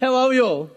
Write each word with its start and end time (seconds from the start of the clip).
How 0.00 0.14
are 0.14 0.28
we 0.28 0.40
all? 0.40 0.70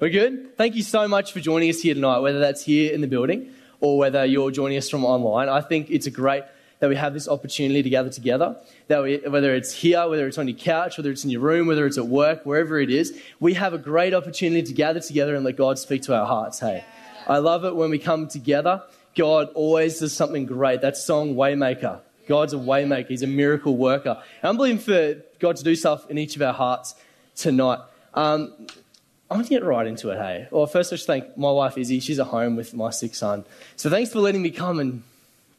We're 0.00 0.10
good? 0.10 0.54
Thank 0.58 0.74
you 0.74 0.82
so 0.82 1.08
much 1.08 1.32
for 1.32 1.40
joining 1.40 1.70
us 1.70 1.80
here 1.80 1.94
tonight, 1.94 2.18
whether 2.18 2.40
that's 2.40 2.62
here 2.62 2.92
in 2.92 3.00
the 3.00 3.06
building 3.06 3.54
or 3.80 3.96
whether 3.96 4.22
you're 4.26 4.50
joining 4.50 4.76
us 4.76 4.90
from 4.90 5.02
online. 5.02 5.48
I 5.48 5.62
think 5.62 5.90
it's 5.90 6.06
a 6.06 6.10
great 6.10 6.44
that 6.80 6.90
we 6.90 6.96
have 6.96 7.14
this 7.14 7.26
opportunity 7.26 7.82
to 7.82 7.88
gather 7.88 8.10
together. 8.10 8.54
That 8.88 9.02
we, 9.02 9.16
whether 9.16 9.54
it's 9.54 9.72
here, 9.72 10.06
whether 10.06 10.26
it's 10.26 10.36
on 10.36 10.46
your 10.46 10.58
couch, 10.58 10.98
whether 10.98 11.10
it's 11.10 11.24
in 11.24 11.30
your 11.30 11.40
room, 11.40 11.68
whether 11.68 11.86
it's 11.86 11.96
at 11.96 12.06
work, 12.06 12.44
wherever 12.44 12.78
it 12.78 12.90
is, 12.90 13.18
we 13.40 13.54
have 13.54 13.72
a 13.72 13.78
great 13.78 14.12
opportunity 14.12 14.62
to 14.64 14.74
gather 14.74 15.00
together 15.00 15.34
and 15.34 15.42
let 15.42 15.56
God 15.56 15.78
speak 15.78 16.02
to 16.02 16.14
our 16.14 16.26
hearts. 16.26 16.60
Hey, 16.60 16.84
I 17.26 17.38
love 17.38 17.64
it 17.64 17.74
when 17.74 17.88
we 17.88 17.98
come 17.98 18.28
together. 18.28 18.82
God 19.14 19.48
always 19.54 20.00
does 20.00 20.12
something 20.12 20.44
great. 20.44 20.82
That 20.82 20.98
song, 20.98 21.34
Waymaker. 21.34 22.02
God's 22.28 22.52
a 22.52 22.58
waymaker. 22.58 23.06
He's 23.06 23.22
a 23.22 23.26
miracle 23.26 23.74
worker. 23.74 24.22
And 24.42 24.50
I'm 24.50 24.56
believing 24.58 24.80
for 24.80 25.22
God 25.38 25.56
to 25.56 25.64
do 25.64 25.74
stuff 25.74 26.10
in 26.10 26.18
each 26.18 26.36
of 26.36 26.42
our 26.42 26.52
hearts 26.52 26.94
tonight. 27.36 27.78
Um, 28.16 28.54
I'm 29.30 29.38
going 29.38 29.44
to 29.44 29.50
get 29.50 29.64
right 29.64 29.86
into 29.86 30.10
it, 30.10 30.16
hey. 30.16 30.48
Well, 30.50 30.66
first, 30.66 30.92
I 30.92 30.96
just 30.96 31.06
thank 31.06 31.36
my 31.36 31.50
wife, 31.50 31.76
Izzy. 31.76 32.00
She's 32.00 32.18
at 32.18 32.28
home 32.28 32.56
with 32.56 32.74
my 32.74 32.90
sick 32.90 33.14
son. 33.14 33.44
So 33.76 33.90
thanks 33.90 34.12
for 34.12 34.20
letting 34.20 34.40
me 34.40 34.50
come 34.50 34.78
and 34.78 35.02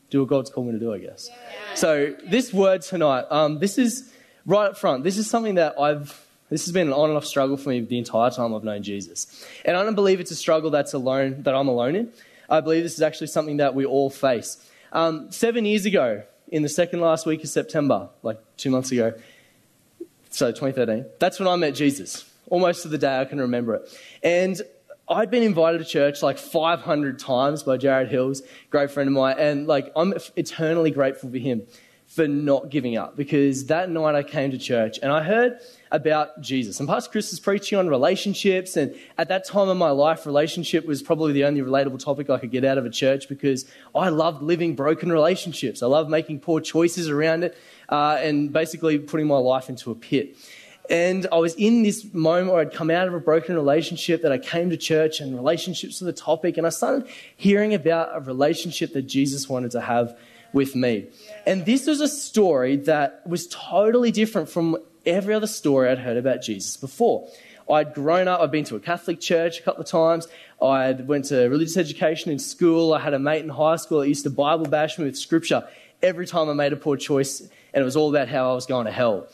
do 0.09 0.21
what 0.21 0.30
God's 0.30 0.49
called 0.49 0.67
me 0.67 0.73
to 0.73 0.80
do, 0.80 0.93
I 0.93 0.99
guess. 0.99 1.30
Yeah. 1.30 1.75
So 1.75 2.16
this 2.25 2.53
word 2.53 2.81
tonight, 2.81 3.25
um, 3.30 3.59
this 3.59 3.77
is 3.77 4.11
right 4.45 4.67
up 4.67 4.77
front. 4.77 5.03
This 5.03 5.17
is 5.17 5.30
something 5.30 5.55
that 5.55 5.77
I've, 5.77 6.25
this 6.49 6.66
has 6.66 6.71
been 6.71 6.88
an 6.88 6.93
on 6.93 7.09
and 7.09 7.17
off 7.17 7.25
struggle 7.25 7.57
for 7.57 7.70
me 7.70 7.81
the 7.81 7.97
entire 7.97 8.31
time 8.31 8.55
I've 8.55 8.63
known 8.63 8.83
Jesus. 8.83 9.45
And 9.66 9.75
I 9.75 9.83
don't 9.83 9.95
believe 9.95 10.21
it's 10.21 10.31
a 10.31 10.35
struggle 10.35 10.71
that's 10.71 10.94
alone, 10.94 11.44
that 11.44 11.53
I'm 11.53 11.67
alone 11.67 11.95
in. 11.97 12.13
I 12.49 12.61
believe 12.61 12.83
this 12.83 12.94
is 12.94 13.02
actually 13.02 13.27
something 13.27 13.58
that 13.58 13.75
we 13.75 13.85
all 13.85 14.09
face. 14.09 14.66
Um, 14.94 15.30
seven 15.31 15.66
years 15.66 15.85
ago, 15.85 16.23
in 16.47 16.63
the 16.63 16.69
second 16.69 17.02
last 17.02 17.25
week 17.25 17.44
of 17.44 17.49
September, 17.49 18.08
like 18.23 18.39
two 18.55 18.69
months 18.69 18.94
ago, 18.94 19.13
so 20.30 20.52
2013, 20.52 21.05
that's 21.19 21.38
when 21.38 21.49
I 21.49 21.58
met 21.58 21.75
Jesus 21.75 22.23
almost 22.49 22.83
to 22.83 22.87
the 22.87 22.97
day 22.97 23.19
I 23.19 23.25
can 23.25 23.39
remember 23.39 23.75
it. 23.75 23.99
And 24.23 24.61
I'd 25.09 25.31
been 25.31 25.43
invited 25.43 25.77
to 25.77 25.85
church 25.85 26.21
like 26.21 26.38
500 26.38 27.17
times 27.17 27.63
by 27.63 27.77
Jared 27.77 28.09
Hills, 28.09 28.41
great 28.69 28.91
friend 28.91 29.08
of 29.08 29.13
mine, 29.13 29.35
and 29.39 29.67
like 29.67 29.91
I'm 29.95 30.13
eternally 30.35 30.91
grateful 30.91 31.30
for 31.30 31.38
him 31.38 31.63
for 32.07 32.27
not 32.27 32.69
giving 32.69 32.95
up 32.95 33.17
because 33.17 33.66
that 33.66 33.89
night 33.89 34.16
I 34.16 34.23
came 34.23 34.52
to 34.52 34.57
church 34.57 34.97
and 35.03 35.11
I 35.11 35.23
heard 35.23 35.59
about 35.91 36.39
Jesus. 36.41 36.80
And 36.80 36.88
Pastor 36.88 37.11
Chris 37.11 37.31
was 37.31 37.39
preaching 37.39 37.77
on 37.77 37.88
relationships, 37.88 38.75
and 38.75 38.95
at 39.17 39.27
that 39.29 39.45
time 39.45 39.69
in 39.69 39.77
my 39.77 39.91
life, 39.91 40.25
relationship 40.25 40.85
was 40.85 41.02
probably 41.02 41.33
the 41.33 41.45
only 41.45 41.61
relatable 41.61 42.03
topic 42.03 42.29
I 42.29 42.38
could 42.38 42.52
get 42.52 42.66
out 42.66 42.77
of 42.77 42.85
a 42.85 42.89
church 42.89 43.29
because 43.29 43.66
I 43.95 44.09
loved 44.09 44.41
living 44.41 44.75
broken 44.75 45.11
relationships. 45.11 45.83
I 45.83 45.88
loved 45.88 46.09
making 46.09 46.41
poor 46.41 46.59
choices 46.59 47.07
around 47.09 47.44
it 47.44 47.57
uh, 47.88 48.19
and 48.22 48.52
basically 48.52 49.00
putting 49.00 49.27
my 49.27 49.38
life 49.38 49.69
into 49.69 49.91
a 49.91 49.95
pit. 49.95 50.35
And 50.89 51.27
I 51.31 51.38
was 51.38 51.53
in 51.55 51.83
this 51.83 52.13
moment 52.13 52.52
where 52.52 52.61
I'd 52.61 52.73
come 52.73 52.89
out 52.89 53.07
of 53.07 53.13
a 53.13 53.19
broken 53.19 53.55
relationship 53.55 54.21
that 54.21 54.31
I 54.31 54.38
came 54.38 54.69
to 54.69 54.77
church 54.77 55.19
and 55.19 55.35
relationships 55.35 56.02
were 56.02 56.05
the 56.05 56.13
topic. 56.13 56.57
And 56.57 56.66
I 56.66 56.69
started 56.69 57.07
hearing 57.35 57.73
about 57.73 58.16
a 58.16 58.21
relationship 58.21 58.94
that 58.94 59.03
Jesus 59.03 59.49
wanted 59.49 59.71
to 59.71 59.81
have 59.81 60.17
with 60.53 60.75
me. 60.75 61.07
And 61.45 61.66
this 61.66 61.88
was 61.88 61.99
a 61.99 62.07
story 62.07 62.77
that 62.77 63.21
was 63.27 63.47
totally 63.47 64.11
different 64.11 64.49
from 64.49 64.77
every 65.05 65.33
other 65.33 65.47
story 65.47 65.89
I'd 65.89 65.99
heard 65.99 66.17
about 66.17 66.41
Jesus 66.41 66.77
before. 66.77 67.27
I'd 67.69 67.94
grown 67.94 68.29
up, 68.29 68.39
I'd 68.39 68.51
been 68.51 68.63
to 68.66 68.77
a 68.77 68.79
Catholic 68.79 69.19
church 69.19 69.59
a 69.59 69.63
couple 69.63 69.81
of 69.81 69.89
times. 69.89 70.27
I 70.61 70.94
went 70.94 71.25
to 71.25 71.47
religious 71.49 71.75
education 71.75 72.31
in 72.31 72.39
school. 72.39 72.94
I 72.94 72.99
had 72.99 73.13
a 73.13 73.19
mate 73.19 73.44
in 73.44 73.49
high 73.49 73.75
school 73.75 73.99
that 73.99 74.07
used 74.07 74.23
to 74.23 74.29
Bible 74.29 74.66
bash 74.66 74.97
me 74.97 75.05
with 75.05 75.17
scripture 75.17 75.67
every 76.01 76.25
time 76.25 76.49
I 76.49 76.53
made 76.53 76.72
a 76.72 76.77
poor 76.77 76.95
choice. 76.95 77.41
And 77.41 77.81
it 77.81 77.83
was 77.83 77.97
all 77.97 78.09
about 78.09 78.29
how 78.29 78.51
I 78.51 78.55
was 78.55 78.66
going 78.66 78.85
to 78.85 78.91
hell. 78.91 79.27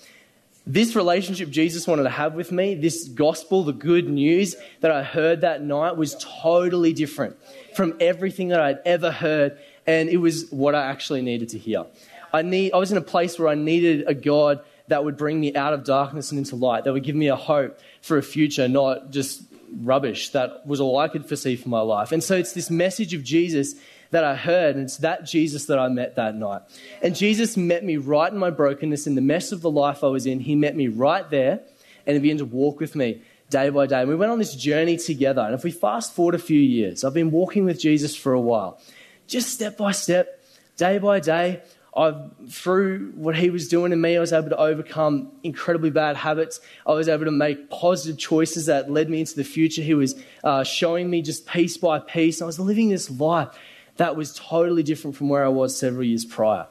This 0.65 0.95
relationship 0.95 1.49
Jesus 1.49 1.85
wanted 1.87 2.03
to 2.03 2.09
have 2.09 2.35
with 2.35 2.51
me, 2.51 2.73
this 2.75 3.09
gospel, 3.09 3.63
the 3.63 3.73
good 3.73 4.07
news 4.07 4.55
that 4.79 4.91
I 4.91 5.03
heard 5.03 5.41
that 5.41 5.61
night 5.61 5.97
was 5.97 6.15
totally 6.19 6.93
different 6.93 7.35
from 7.75 7.97
everything 7.99 8.47
that 8.49 8.61
I'd 8.61 8.79
ever 8.85 9.11
heard, 9.11 9.57
and 9.85 10.07
it 10.07 10.17
was 10.17 10.49
what 10.51 10.73
I 10.73 10.85
actually 10.85 11.21
needed 11.21 11.49
to 11.49 11.59
hear. 11.59 11.85
I, 12.31 12.43
need, 12.43 12.71
I 12.71 12.77
was 12.77 12.93
in 12.93 12.97
a 12.97 13.01
place 13.01 13.37
where 13.37 13.49
I 13.49 13.55
needed 13.55 14.07
a 14.07 14.13
God 14.13 14.63
that 14.87 15.03
would 15.03 15.17
bring 15.17 15.39
me 15.39 15.53
out 15.53 15.73
of 15.73 15.83
darkness 15.83 16.31
and 16.31 16.39
into 16.39 16.55
light, 16.55 16.85
that 16.85 16.93
would 16.93 17.03
give 17.03 17.15
me 17.15 17.27
a 17.27 17.35
hope 17.35 17.77
for 18.01 18.17
a 18.17 18.23
future, 18.23 18.69
not 18.69 19.11
just 19.11 19.43
rubbish. 19.81 20.29
That 20.29 20.65
was 20.65 20.79
all 20.79 20.97
I 20.97 21.09
could 21.09 21.25
foresee 21.25 21.57
for 21.57 21.67
my 21.67 21.81
life. 21.81 22.13
And 22.13 22.23
so 22.23 22.35
it's 22.35 22.53
this 22.53 22.69
message 22.69 23.13
of 23.13 23.23
Jesus 23.23 23.75
that 24.13 24.23
I 24.23 24.35
heard, 24.35 24.75
and 24.75 24.85
it's 24.85 24.97
that 24.97 25.25
Jesus 25.25 25.65
that 25.65 25.79
I 25.79 25.87
met 25.87 26.15
that 26.15 26.35
night. 26.35 26.61
And 27.01 27.15
Jesus 27.15 27.57
met 27.57 27.83
me 27.83 27.97
right 27.97 28.31
in 28.31 28.37
my 28.37 28.51
brokenness, 28.51 29.07
in 29.07 29.15
the 29.15 29.21
mess 29.21 29.51
of 29.51 29.61
the 29.61 29.71
life 29.71 30.03
I 30.03 30.07
was 30.07 30.25
in. 30.27 30.39
He 30.39 30.55
met 30.55 30.75
me 30.75 30.87
right 30.87 31.27
there, 31.29 31.61
and 32.05 32.15
he 32.15 32.19
began 32.19 32.37
to 32.37 32.45
walk 32.45 32.79
with 32.79 32.95
me 32.95 33.21
day 33.49 33.69
by 33.69 33.87
day. 33.87 34.01
And 34.01 34.09
we 34.09 34.15
went 34.15 34.31
on 34.31 34.37
this 34.37 34.55
journey 34.55 34.97
together. 34.97 35.41
And 35.41 35.55
if 35.55 35.63
we 35.63 35.71
fast 35.71 36.13
forward 36.13 36.35
a 36.35 36.39
few 36.39 36.59
years, 36.59 37.03
I've 37.03 37.15
been 37.15 37.31
walking 37.31 37.65
with 37.65 37.79
Jesus 37.79 38.15
for 38.15 38.33
a 38.33 38.39
while, 38.39 38.79
just 39.25 39.49
step 39.49 39.77
by 39.77 39.91
step, 39.91 40.43
day 40.77 40.99
by 40.99 41.19
day. 41.19 41.61
I've, 41.95 42.31
through 42.49 43.13
what 43.15 43.35
he 43.35 43.49
was 43.49 43.67
doing 43.67 43.91
in 43.91 44.01
me, 44.01 44.17
I 44.17 44.19
was 44.19 44.33
able 44.33 44.49
to 44.49 44.57
overcome 44.57 45.31
incredibly 45.43 45.91
bad 45.91 46.17
habits. 46.17 46.59
I 46.87 46.93
was 46.93 47.07
able 47.07 47.25
to 47.25 47.31
make 47.31 47.69
positive 47.69 48.17
choices 48.17 48.65
that 48.67 48.91
led 48.91 49.09
me 49.09 49.19
into 49.19 49.35
the 49.35 49.43
future. 49.43 49.83
He 49.83 49.93
was 49.93 50.15
uh, 50.43 50.63
showing 50.63 51.09
me 51.09 51.21
just 51.21 51.45
piece 51.47 51.77
by 51.77 51.99
piece. 51.99 52.41
I 52.41 52.45
was 52.45 52.59
living 52.59 52.89
this 52.89 53.11
life 53.11 53.49
that 53.97 54.15
was 54.15 54.33
totally 54.33 54.83
different 54.83 55.15
from 55.15 55.29
where 55.29 55.45
I 55.45 55.49
was 55.49 55.77
several 55.77 56.03
years 56.03 56.25
prior. 56.25 56.67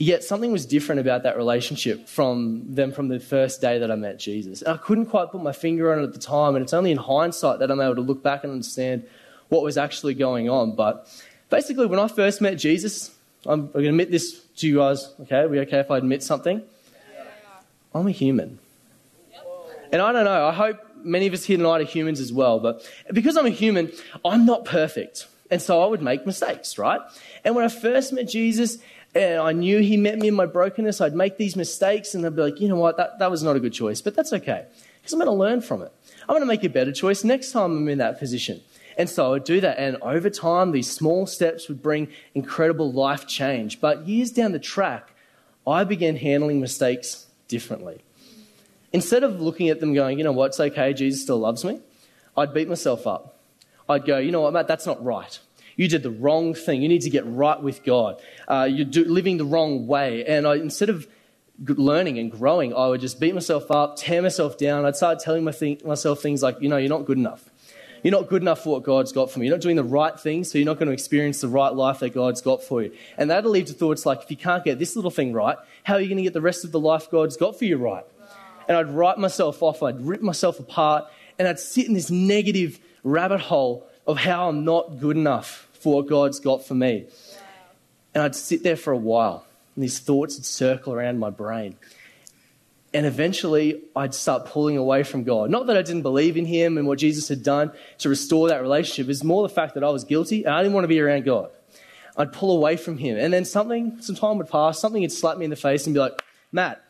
Yet 0.00 0.22
something 0.22 0.52
was 0.52 0.64
different 0.64 1.00
about 1.00 1.24
that 1.24 1.36
relationship 1.36 2.08
from 2.08 2.74
them 2.74 2.92
from 2.92 3.08
the 3.08 3.18
first 3.18 3.60
day 3.60 3.80
that 3.80 3.90
I 3.90 3.96
met 3.96 4.18
Jesus. 4.18 4.62
And 4.62 4.72
I 4.72 4.76
couldn't 4.76 5.06
quite 5.06 5.32
put 5.32 5.42
my 5.42 5.52
finger 5.52 5.92
on 5.92 5.98
it 5.98 6.04
at 6.04 6.12
the 6.12 6.20
time, 6.20 6.54
and 6.54 6.62
it's 6.62 6.72
only 6.72 6.92
in 6.92 6.98
hindsight 6.98 7.58
that 7.58 7.70
I'm 7.70 7.80
able 7.80 7.96
to 7.96 8.00
look 8.00 8.22
back 8.22 8.44
and 8.44 8.52
understand 8.52 9.04
what 9.48 9.62
was 9.62 9.76
actually 9.76 10.14
going 10.14 10.48
on. 10.48 10.76
But 10.76 11.08
basically, 11.50 11.86
when 11.86 11.98
I 11.98 12.06
first 12.06 12.40
met 12.40 12.54
Jesus, 12.54 13.10
I'm, 13.44 13.60
I'm 13.60 13.66
going 13.72 13.84
to 13.84 13.88
admit 13.90 14.10
this 14.12 14.40
to 14.58 14.68
you 14.68 14.76
guys. 14.76 15.12
Okay, 15.22 15.38
are 15.38 15.48
we 15.48 15.58
okay 15.60 15.78
if 15.80 15.90
I 15.90 15.98
admit 15.98 16.22
something? 16.22 16.62
I'm 17.94 18.06
a 18.06 18.12
human. 18.12 18.58
And 19.90 20.02
I 20.02 20.12
don't 20.12 20.24
know, 20.24 20.46
I 20.46 20.52
hope 20.52 20.76
many 21.02 21.26
of 21.26 21.32
us 21.32 21.44
here 21.44 21.56
tonight 21.56 21.80
are 21.80 21.84
humans 21.84 22.20
as 22.20 22.32
well, 22.32 22.60
but 22.60 22.88
because 23.12 23.36
I'm 23.36 23.46
a 23.46 23.50
human, 23.50 23.90
I'm 24.24 24.44
not 24.44 24.64
perfect. 24.64 25.26
And 25.50 25.62
so 25.62 25.82
I 25.82 25.86
would 25.86 26.02
make 26.02 26.26
mistakes, 26.26 26.76
right? 26.78 27.00
And 27.44 27.54
when 27.54 27.64
I 27.64 27.68
first 27.68 28.12
met 28.12 28.28
Jesus, 28.28 28.78
and 29.14 29.40
I 29.40 29.52
knew 29.52 29.78
he 29.78 29.96
met 29.96 30.18
me 30.18 30.28
in 30.28 30.34
my 30.34 30.46
brokenness, 30.46 31.00
I'd 31.00 31.14
make 31.14 31.38
these 31.38 31.56
mistakes 31.56 32.14
and 32.14 32.24
I'd 32.26 32.36
be 32.36 32.42
like, 32.42 32.60
you 32.60 32.68
know 32.68 32.76
what, 32.76 32.96
that, 32.98 33.18
that 33.18 33.30
was 33.30 33.42
not 33.42 33.56
a 33.56 33.60
good 33.60 33.72
choice, 33.72 34.02
but 34.02 34.14
that's 34.14 34.32
okay. 34.32 34.66
Because 35.00 35.12
I'm 35.12 35.18
going 35.18 35.26
to 35.26 35.32
learn 35.32 35.60
from 35.60 35.82
it. 35.82 35.92
I'm 36.22 36.34
going 36.34 36.42
to 36.42 36.46
make 36.46 36.64
a 36.64 36.68
better 36.68 36.92
choice 36.92 37.24
next 37.24 37.52
time 37.52 37.76
I'm 37.76 37.88
in 37.88 37.98
that 37.98 38.18
position. 38.18 38.60
And 38.98 39.08
so 39.08 39.26
I 39.26 39.28
would 39.30 39.44
do 39.44 39.60
that. 39.60 39.78
And 39.78 39.96
over 40.02 40.28
time, 40.28 40.72
these 40.72 40.90
small 40.90 41.26
steps 41.26 41.68
would 41.68 41.82
bring 41.82 42.08
incredible 42.34 42.92
life 42.92 43.26
change. 43.26 43.80
But 43.80 44.06
years 44.06 44.30
down 44.30 44.52
the 44.52 44.58
track, 44.58 45.10
I 45.66 45.84
began 45.84 46.16
handling 46.16 46.60
mistakes 46.60 47.26
differently. 47.46 48.02
Instead 48.92 49.22
of 49.22 49.40
looking 49.40 49.68
at 49.68 49.80
them 49.80 49.94
going, 49.94 50.18
you 50.18 50.24
know 50.24 50.32
what, 50.32 50.46
it's 50.46 50.60
okay, 50.60 50.92
Jesus 50.92 51.22
still 51.22 51.38
loves 51.38 51.64
me, 51.64 51.80
I'd 52.36 52.52
beat 52.52 52.68
myself 52.68 53.06
up. 53.06 53.37
I'd 53.88 54.04
go, 54.04 54.18
you 54.18 54.30
know 54.30 54.42
what, 54.42 54.52
Matt, 54.52 54.68
that's 54.68 54.86
not 54.86 55.02
right. 55.02 55.38
You 55.76 55.88
did 55.88 56.02
the 56.02 56.10
wrong 56.10 56.54
thing. 56.54 56.82
You 56.82 56.88
need 56.88 57.02
to 57.02 57.10
get 57.10 57.24
right 57.24 57.62
with 57.62 57.84
God. 57.84 58.20
Uh, 58.48 58.68
you're 58.70 58.84
do, 58.84 59.04
living 59.04 59.36
the 59.36 59.44
wrong 59.44 59.86
way. 59.86 60.24
And 60.24 60.46
I, 60.46 60.56
instead 60.56 60.90
of 60.90 61.06
learning 61.64 62.18
and 62.18 62.30
growing, 62.32 62.74
I 62.74 62.88
would 62.88 63.00
just 63.00 63.20
beat 63.20 63.32
myself 63.32 63.70
up, 63.70 63.96
tear 63.96 64.20
myself 64.20 64.58
down. 64.58 64.84
I'd 64.84 64.96
start 64.96 65.20
telling 65.20 65.44
my 65.44 65.52
myself 65.84 66.20
things 66.20 66.42
like, 66.42 66.60
you 66.60 66.68
know, 66.68 66.78
you're 66.78 66.88
not 66.88 67.04
good 67.04 67.18
enough. 67.18 67.48
You're 68.02 68.12
not 68.12 68.28
good 68.28 68.42
enough 68.42 68.62
for 68.62 68.74
what 68.74 68.84
God's 68.84 69.12
got 69.12 69.30
for 69.30 69.38
me. 69.38 69.46
You're 69.46 69.56
not 69.56 69.62
doing 69.62 69.76
the 69.76 69.84
right 69.84 70.18
thing, 70.18 70.44
so 70.44 70.58
you're 70.58 70.66
not 70.66 70.78
going 70.78 70.86
to 70.86 70.92
experience 70.92 71.40
the 71.40 71.48
right 71.48 71.72
life 71.74 72.00
that 72.00 72.10
God's 72.10 72.40
got 72.40 72.62
for 72.62 72.82
you. 72.82 72.92
And 73.16 73.30
that'll 73.30 73.50
lead 73.50 73.66
to 73.68 73.72
thoughts 73.72 74.06
like, 74.06 74.22
if 74.22 74.30
you 74.30 74.36
can't 74.36 74.64
get 74.64 74.78
this 74.78 74.94
little 74.94 75.10
thing 75.10 75.32
right, 75.32 75.56
how 75.82 75.94
are 75.94 76.00
you 76.00 76.06
going 76.06 76.18
to 76.18 76.22
get 76.22 76.32
the 76.32 76.40
rest 76.40 76.64
of 76.64 76.70
the 76.70 76.78
life 76.80 77.10
God's 77.10 77.36
got 77.36 77.58
for 77.58 77.64
you 77.64 77.76
right? 77.76 78.04
And 78.68 78.76
I'd 78.76 78.90
write 78.90 79.18
myself 79.18 79.62
off, 79.62 79.82
I'd 79.82 80.00
rip 80.00 80.22
myself 80.22 80.60
apart, 80.60 81.06
and 81.38 81.48
I'd 81.48 81.58
sit 81.58 81.86
in 81.86 81.94
this 81.94 82.10
negative 82.10 82.78
rabbit 83.02 83.40
hole 83.40 83.87
of 84.08 84.16
how 84.16 84.48
I'm 84.48 84.64
not 84.64 84.98
good 84.98 85.16
enough 85.16 85.68
for 85.74 85.96
what 85.96 86.08
God's 86.08 86.40
got 86.40 86.64
for 86.64 86.74
me. 86.74 87.06
And 88.14 88.22
I'd 88.24 88.34
sit 88.34 88.62
there 88.62 88.74
for 88.74 88.92
a 88.92 88.96
while, 88.96 89.46
and 89.74 89.84
these 89.84 89.98
thoughts 89.98 90.36
would 90.36 90.46
circle 90.46 90.94
around 90.94 91.18
my 91.18 91.30
brain. 91.30 91.76
And 92.94 93.04
eventually, 93.04 93.82
I'd 93.94 94.14
start 94.14 94.46
pulling 94.46 94.78
away 94.78 95.02
from 95.02 95.24
God. 95.24 95.50
Not 95.50 95.66
that 95.66 95.76
I 95.76 95.82
didn't 95.82 96.02
believe 96.02 96.38
in 96.38 96.46
Him 96.46 96.78
and 96.78 96.88
what 96.88 96.98
Jesus 96.98 97.28
had 97.28 97.42
done 97.42 97.70
to 97.98 98.08
restore 98.08 98.48
that 98.48 98.62
relationship, 98.62 99.10
it's 99.10 99.22
more 99.22 99.46
the 99.46 99.54
fact 99.54 99.74
that 99.74 99.84
I 99.84 99.90
was 99.90 100.04
guilty 100.04 100.44
and 100.44 100.54
I 100.54 100.62
didn't 100.62 100.72
want 100.72 100.84
to 100.84 100.88
be 100.88 100.98
around 100.98 101.26
God. 101.26 101.50
I'd 102.16 102.32
pull 102.32 102.56
away 102.56 102.78
from 102.78 102.96
Him. 102.96 103.18
And 103.18 103.30
then 103.32 103.44
something, 103.44 104.00
some 104.00 104.16
time 104.16 104.38
would 104.38 104.48
pass, 104.48 104.80
something 104.80 105.02
would 105.02 105.12
slap 105.12 105.36
me 105.36 105.44
in 105.44 105.50
the 105.50 105.56
face 105.56 105.86
and 105.86 105.92
be 105.92 106.00
like, 106.00 106.20
Matt, 106.50 106.82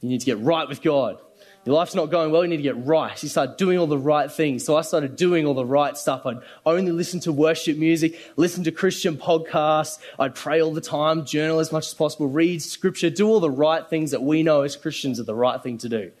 you 0.00 0.08
need 0.08 0.20
to 0.20 0.26
get 0.26 0.38
right 0.40 0.66
with 0.66 0.80
God. 0.80 1.18
Your 1.66 1.76
life's 1.76 1.94
not 1.94 2.10
going 2.10 2.32
well, 2.32 2.42
you 2.42 2.48
need 2.48 2.56
to 2.56 2.62
get 2.62 2.86
right. 2.86 3.22
You 3.22 3.28
start 3.28 3.58
doing 3.58 3.78
all 3.78 3.86
the 3.86 3.98
right 3.98 4.32
things. 4.32 4.64
So 4.64 4.76
I 4.76 4.80
started 4.80 5.14
doing 5.14 5.44
all 5.44 5.52
the 5.52 5.64
right 5.64 5.96
stuff. 5.96 6.24
I'd 6.24 6.38
only 6.64 6.90
listen 6.90 7.20
to 7.20 7.32
worship 7.32 7.76
music, 7.76 8.18
listen 8.36 8.64
to 8.64 8.72
Christian 8.72 9.18
podcasts. 9.18 9.98
I'd 10.18 10.34
pray 10.34 10.62
all 10.62 10.72
the 10.72 10.80
time, 10.80 11.26
journal 11.26 11.58
as 11.58 11.70
much 11.70 11.88
as 11.88 11.94
possible, 11.94 12.28
read 12.28 12.62
scripture, 12.62 13.10
do 13.10 13.28
all 13.28 13.40
the 13.40 13.50
right 13.50 13.86
things 13.88 14.12
that 14.12 14.22
we 14.22 14.42
know 14.42 14.62
as 14.62 14.74
Christians 14.74 15.20
are 15.20 15.24
the 15.24 15.34
right 15.34 15.62
thing 15.62 15.76
to 15.78 15.88
do. 15.90 16.12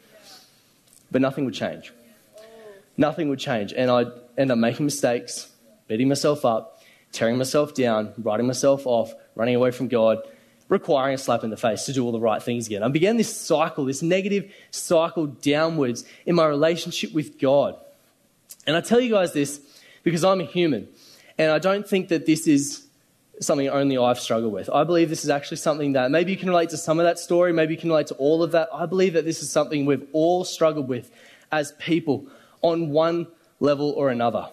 But 1.10 1.22
nothing 1.22 1.46
would 1.46 1.54
change. 1.54 1.90
nothing 2.98 3.30
would 3.30 3.38
change. 3.38 3.72
And 3.72 3.90
I'd 3.90 4.12
end 4.36 4.52
up 4.52 4.58
making 4.58 4.84
mistakes, 4.84 5.50
beating 5.88 6.08
myself 6.08 6.44
up, 6.44 6.82
tearing 7.12 7.38
myself 7.38 7.72
down, 7.72 8.12
writing 8.18 8.46
myself 8.46 8.86
off, 8.86 9.14
running 9.34 9.54
away 9.54 9.70
from 9.70 9.88
God, 9.88 10.18
requiring 10.70 11.16
a 11.16 11.18
slap 11.18 11.44
in 11.44 11.50
the 11.50 11.56
face 11.56 11.84
to 11.84 11.92
do 11.92 12.02
all 12.04 12.12
the 12.12 12.20
right 12.20 12.42
things 12.42 12.66
again. 12.66 12.82
I 12.82 12.88
began 12.88 13.18
this 13.18 13.36
cycle, 13.36 13.84
this 13.84 14.00
negative 14.00 14.50
cycle 14.70 15.26
downwards 15.26 16.04
in 16.24 16.36
my 16.36 16.46
relationship 16.46 17.12
with 17.12 17.38
God. 17.38 17.76
And 18.66 18.76
I 18.76 18.80
tell 18.80 19.00
you 19.00 19.10
guys 19.10 19.32
this 19.32 19.60
because 20.04 20.24
I'm 20.24 20.40
a 20.40 20.44
human. 20.44 20.88
And 21.36 21.50
I 21.50 21.58
don't 21.58 21.86
think 21.86 22.08
that 22.08 22.24
this 22.24 22.46
is 22.46 22.86
something 23.40 23.68
only 23.68 23.98
I've 23.98 24.20
struggled 24.20 24.52
with. 24.52 24.70
I 24.70 24.84
believe 24.84 25.08
this 25.08 25.24
is 25.24 25.30
actually 25.30 25.56
something 25.56 25.94
that 25.94 26.10
maybe 26.10 26.30
you 26.30 26.38
can 26.38 26.48
relate 26.48 26.70
to 26.70 26.76
some 26.76 27.00
of 27.00 27.04
that 27.04 27.18
story, 27.18 27.52
maybe 27.52 27.74
you 27.74 27.80
can 27.80 27.88
relate 27.88 28.06
to 28.08 28.14
all 28.14 28.42
of 28.42 28.52
that. 28.52 28.68
I 28.72 28.86
believe 28.86 29.14
that 29.14 29.24
this 29.24 29.42
is 29.42 29.50
something 29.50 29.86
we've 29.86 30.06
all 30.12 30.44
struggled 30.44 30.88
with 30.88 31.10
as 31.50 31.72
people 31.72 32.26
on 32.62 32.90
one 32.90 33.26
level 33.58 33.90
or 33.90 34.10
another. 34.10 34.46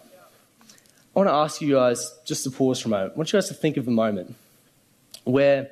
I 1.15 1.19
want 1.19 1.29
to 1.29 1.33
ask 1.33 1.61
you 1.61 1.75
guys 1.75 2.13
just 2.25 2.43
to 2.45 2.51
pause 2.51 2.79
for 2.79 2.87
a 2.87 2.91
moment. 2.91 3.13
I 3.13 3.17
want 3.17 3.33
you 3.33 3.37
guys 3.37 3.49
to 3.49 3.53
think 3.53 3.77
of 3.77 3.87
a 3.87 3.91
moment 3.91 4.35
where 5.25 5.69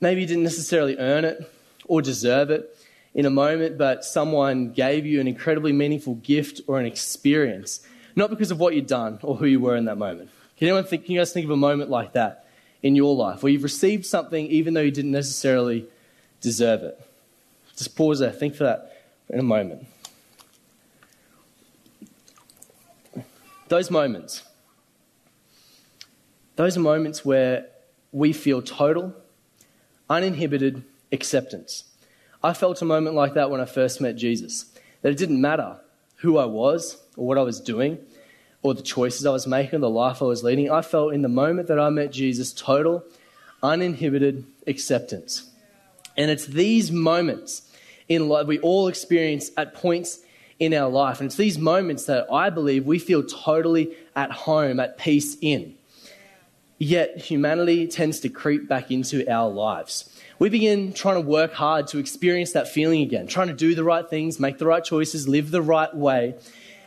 maybe 0.00 0.20
you 0.20 0.26
didn't 0.26 0.42
necessarily 0.42 0.96
earn 0.98 1.24
it 1.24 1.50
or 1.86 2.02
deserve 2.02 2.50
it 2.50 2.76
in 3.14 3.26
a 3.26 3.30
moment, 3.30 3.78
but 3.78 4.04
someone 4.04 4.72
gave 4.72 5.06
you 5.06 5.20
an 5.20 5.28
incredibly 5.28 5.72
meaningful 5.72 6.16
gift 6.16 6.60
or 6.66 6.80
an 6.80 6.86
experience, 6.86 7.80
not 8.16 8.30
because 8.30 8.50
of 8.50 8.58
what 8.58 8.74
you'd 8.74 8.86
done 8.86 9.18
or 9.22 9.36
who 9.36 9.46
you 9.46 9.60
were 9.60 9.76
in 9.76 9.84
that 9.84 9.96
moment. 9.96 10.30
Can 10.56 10.68
anyone 10.68 10.84
think, 10.84 11.04
can 11.04 11.14
you 11.14 11.20
guys 11.20 11.32
think 11.32 11.44
of 11.44 11.50
a 11.50 11.56
moment 11.56 11.90
like 11.90 12.12
that 12.12 12.46
in 12.82 12.96
your 12.96 13.14
life 13.14 13.42
where 13.42 13.52
you've 13.52 13.62
received 13.62 14.04
something 14.06 14.46
even 14.46 14.74
though 14.74 14.80
you 14.80 14.90
didn't 14.90 15.12
necessarily 15.12 15.86
deserve 16.40 16.82
it? 16.82 17.00
Just 17.76 17.96
pause 17.96 18.20
there, 18.20 18.30
think 18.30 18.54
for 18.54 18.64
that 18.64 19.02
in 19.28 19.38
a 19.38 19.42
moment. 19.42 19.86
Those 23.68 23.90
moments, 23.90 24.42
those 26.56 26.76
are 26.76 26.80
moments 26.80 27.24
where 27.24 27.66
we 28.12 28.32
feel 28.32 28.62
total, 28.62 29.14
uninhibited 30.14 30.84
acceptance. 31.10 31.84
I 32.42 32.52
felt 32.52 32.80
a 32.80 32.84
moment 32.84 33.16
like 33.16 33.34
that 33.34 33.50
when 33.50 33.60
I 33.60 33.64
first 33.64 34.00
met 34.00 34.16
Jesus. 34.16 34.66
That 35.02 35.10
it 35.10 35.18
didn't 35.18 35.40
matter 35.40 35.78
who 36.18 36.38
I 36.38 36.44
was 36.44 36.96
or 37.16 37.26
what 37.26 37.38
I 37.38 37.42
was 37.42 37.60
doing 37.60 37.98
or 38.62 38.74
the 38.74 38.82
choices 38.82 39.26
I 39.26 39.30
was 39.30 39.46
making, 39.46 39.76
or 39.76 39.80
the 39.80 39.90
life 39.90 40.22
I 40.22 40.24
was 40.24 40.42
leading. 40.42 40.70
I 40.70 40.80
felt 40.80 41.12
in 41.12 41.20
the 41.20 41.28
moment 41.28 41.68
that 41.68 41.78
I 41.78 41.90
met 41.90 42.10
Jesus 42.10 42.50
total, 42.52 43.04
uninhibited 43.62 44.46
acceptance. 44.66 45.50
And 46.16 46.30
it's 46.30 46.46
these 46.46 46.90
moments 46.90 47.70
in 48.08 48.28
life 48.28 48.46
we 48.46 48.58
all 48.60 48.88
experience 48.88 49.50
at 49.58 49.74
points 49.74 50.20
in 50.58 50.72
our 50.72 50.88
life. 50.88 51.20
And 51.20 51.26
it's 51.26 51.36
these 51.36 51.58
moments 51.58 52.06
that 52.06 52.26
I 52.32 52.48
believe 52.48 52.86
we 52.86 52.98
feel 52.98 53.22
totally 53.22 53.94
at 54.16 54.30
home, 54.30 54.80
at 54.80 54.96
peace 54.96 55.36
in. 55.42 55.74
Yet 56.78 57.18
humanity 57.18 57.86
tends 57.86 58.20
to 58.20 58.28
creep 58.28 58.68
back 58.68 58.90
into 58.90 59.30
our 59.30 59.48
lives 59.48 60.10
we 60.38 60.48
begin 60.48 60.92
trying 60.92 61.14
to 61.14 61.20
work 61.20 61.52
hard 61.52 61.86
to 61.88 61.98
experience 61.98 62.52
that 62.52 62.68
feeling 62.68 63.02
again, 63.02 63.26
trying 63.26 63.48
to 63.48 63.54
do 63.54 63.74
the 63.74 63.84
right 63.84 64.08
things, 64.08 64.40
make 64.40 64.58
the 64.58 64.66
right 64.66 64.84
choices, 64.84 65.28
live 65.28 65.50
the 65.50 65.62
right 65.62 65.94
way. 65.94 66.34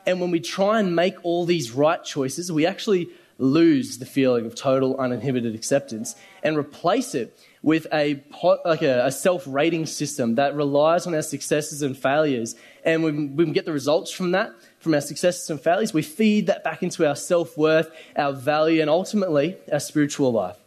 And 0.06 0.22
when 0.22 0.32
we 0.32 0.40
try 0.40 0.80
and 0.80 0.96
make 0.96 1.16
all 1.24 1.46
these 1.46 1.72
right 1.72 2.04
choices, 2.04 2.52
we 2.52 2.66
actually 2.66 3.10
lose 3.40 4.00
the 4.00 4.06
feeling 4.06 4.46
of 4.46 4.56
total 4.56 4.98
uninhibited 4.98 5.54
acceptance 5.54 6.16
and 6.44 6.58
replace 6.58 7.14
it 7.14 7.38
with 7.62 7.86
a, 7.94 8.24
like 8.66 8.82
a, 8.82 9.06
a 9.06 9.12
self-rating 9.12 9.86
system 9.86 10.36
that 10.36 10.56
relies 10.56 11.06
on 11.06 11.14
our 11.14 11.22
successes 11.22 11.82
and 11.82 11.98
failures. 11.98 12.56
And 12.84 13.04
when 13.04 13.36
we 13.36 13.46
get 13.52 13.66
the 13.66 13.74
results 13.74 14.12
from 14.12 14.32
that, 14.32 14.52
from 14.80 14.94
our 14.94 15.02
successes 15.02 15.50
and 15.50 15.60
failures, 15.60 15.94
we 15.94 16.02
feed 16.02 16.48
that 16.48 16.64
back 16.64 16.84
into 16.84 17.08
our 17.08 17.16
self-worth, 17.16 17.90
our 18.16 18.34
value, 18.34 18.82
and 18.82 18.90
ultimately 18.90 19.58
our 19.72 19.80
spiritual 19.80 20.32
life 20.32 20.58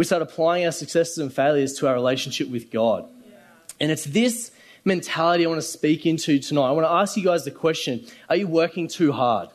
we 0.00 0.04
start 0.04 0.22
applying 0.22 0.64
our 0.64 0.72
successes 0.72 1.18
and 1.18 1.30
failures 1.30 1.74
to 1.74 1.86
our 1.86 1.92
relationship 1.92 2.48
with 2.48 2.70
God. 2.70 3.06
And 3.78 3.90
it's 3.90 4.04
this 4.04 4.50
mentality 4.82 5.44
I 5.44 5.46
want 5.46 5.60
to 5.60 5.66
speak 5.66 6.06
into 6.06 6.38
tonight. 6.38 6.68
I 6.68 6.70
want 6.70 6.86
to 6.86 6.90
ask 6.90 7.18
you 7.18 7.22
guys 7.22 7.44
the 7.44 7.50
question 7.50 8.06
Are 8.30 8.36
you 8.36 8.46
working 8.46 8.88
too 8.88 9.12
hard? 9.12 9.50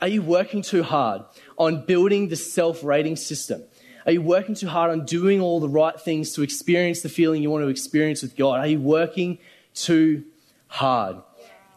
Are 0.00 0.08
you 0.08 0.22
working 0.22 0.62
too 0.62 0.82
hard 0.82 1.22
on 1.58 1.84
building 1.84 2.28
the 2.28 2.36
self 2.36 2.82
rating 2.82 3.16
system? 3.16 3.62
Are 4.06 4.12
you 4.12 4.22
working 4.22 4.54
too 4.54 4.68
hard 4.68 4.90
on 4.90 5.04
doing 5.04 5.42
all 5.42 5.60
the 5.60 5.68
right 5.68 6.00
things 6.00 6.32
to 6.32 6.42
experience 6.42 7.02
the 7.02 7.10
feeling 7.10 7.42
you 7.42 7.50
want 7.50 7.62
to 7.62 7.68
experience 7.68 8.22
with 8.22 8.36
God? 8.36 8.60
Are 8.60 8.66
you 8.66 8.80
working 8.80 9.36
too 9.74 10.24
hard? 10.68 11.16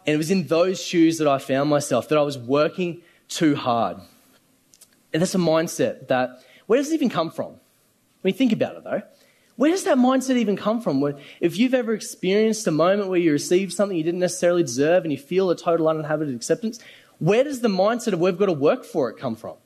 And 0.09 0.15
it 0.15 0.17
was 0.17 0.31
in 0.31 0.47
those 0.47 0.81
shoes 0.81 1.19
that 1.19 1.27
I 1.27 1.37
found 1.37 1.69
myself, 1.69 2.09
that 2.09 2.17
I 2.17 2.23
was 2.23 2.35
working 2.35 3.03
too 3.27 3.55
hard. 3.55 3.97
And 5.13 5.21
that's 5.21 5.35
a 5.35 5.37
mindset 5.37 6.07
that 6.07 6.43
where 6.65 6.79
does 6.79 6.89
it 6.89 6.95
even 6.95 7.09
come 7.09 7.29
from? 7.29 7.57
When 8.21 8.33
you 8.33 8.33
think 8.33 8.51
about 8.51 8.75
it, 8.75 8.83
though, 8.83 9.03
where 9.55 9.69
does 9.69 9.83
that 9.83 9.99
mindset 9.99 10.37
even 10.37 10.57
come 10.57 10.81
from? 10.81 11.13
If 11.39 11.59
you've 11.59 11.75
ever 11.75 11.93
experienced 11.93 12.65
a 12.65 12.71
moment 12.71 13.09
where 13.09 13.19
you 13.19 13.31
received 13.31 13.71
something 13.71 13.95
you 13.95 14.03
didn't 14.03 14.19
necessarily 14.19 14.63
deserve 14.63 15.03
and 15.03 15.11
you 15.11 15.19
feel 15.19 15.51
a 15.51 15.55
total 15.55 15.87
uninhabited 15.87 16.33
acceptance, 16.33 16.79
where 17.19 17.43
does 17.43 17.61
the 17.61 17.67
mindset 17.67 18.13
of 18.13 18.19
we've 18.19 18.35
got 18.35 18.47
to 18.47 18.51
work 18.51 18.85
for 18.85 19.11
it 19.11 19.17
come 19.19 19.35
from? 19.35 19.57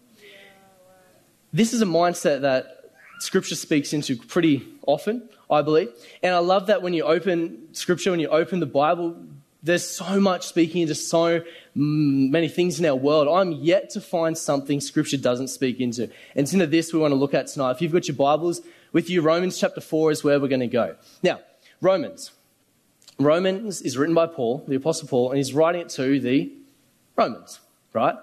This 1.54 1.72
is 1.72 1.81
a 1.81 1.86
mindset 1.86 2.42
that 2.42 2.92
Scripture 3.19 3.56
speaks 3.56 3.94
into 3.94 4.18
pretty 4.18 4.68
often, 4.86 5.30
I 5.50 5.62
believe. 5.62 5.88
And 6.22 6.36
I 6.36 6.40
love 6.40 6.68
that 6.68 6.81
when 6.81 6.94
you 6.94 7.04
open 7.04 7.69
Scripture, 7.72 8.12
when 8.12 8.19
you 8.19 8.28
open 8.28 8.60
the 8.60 8.66
Bible, 8.66 9.16
there's 9.63 9.88
so 9.89 10.19
much 10.19 10.45
speaking 10.45 10.81
into 10.81 10.94
so 10.94 11.42
many 11.74 12.50
things 12.50 12.80
in 12.80 12.86
our 12.86 12.95
world. 12.95 13.30
I'm 13.30 13.54
yet 13.54 13.89
to 13.92 14.01
find 14.01 14.38
something 14.38 14.81
Scripture 14.81 15.18
doesn't 15.18 15.48
speak 15.48 15.80
into. 15.80 16.04
And 16.04 16.44
it's 16.44 16.54
into 16.54 16.68
this 16.68 16.92
we 16.92 17.00
want 17.00 17.13
to 17.13 17.15
look 17.15 17.33
at 17.33 17.48
tonight. 17.48 17.71
If 17.71 17.81
you've 17.81 17.94
got 17.94 18.07
your 18.07 18.18
Bibles 18.18 18.62
with 18.92 19.10
you, 19.10 19.21
Romans 19.21 19.57
chapter 19.57 19.80
4 19.80 20.12
is 20.12 20.24
where 20.24 20.39
we're 20.39 20.50
going 20.50 20.60
to 20.60 20.68
go. 20.68 20.95
Now, 21.24 21.39
Romans. 21.80 22.31
Romans 23.18 23.81
is 23.81 23.98
written 23.98 24.15
by 24.15 24.27
Paul, 24.27 24.65
the 24.68 24.75
Apostle 24.75 25.07
Paul, 25.07 25.30
and 25.30 25.38
he's 25.38 25.54
writing 25.54 25.81
it 25.81 25.89
to 25.89 26.19
the 26.19 26.51
Romans, 27.16 27.62
right? 27.94 28.16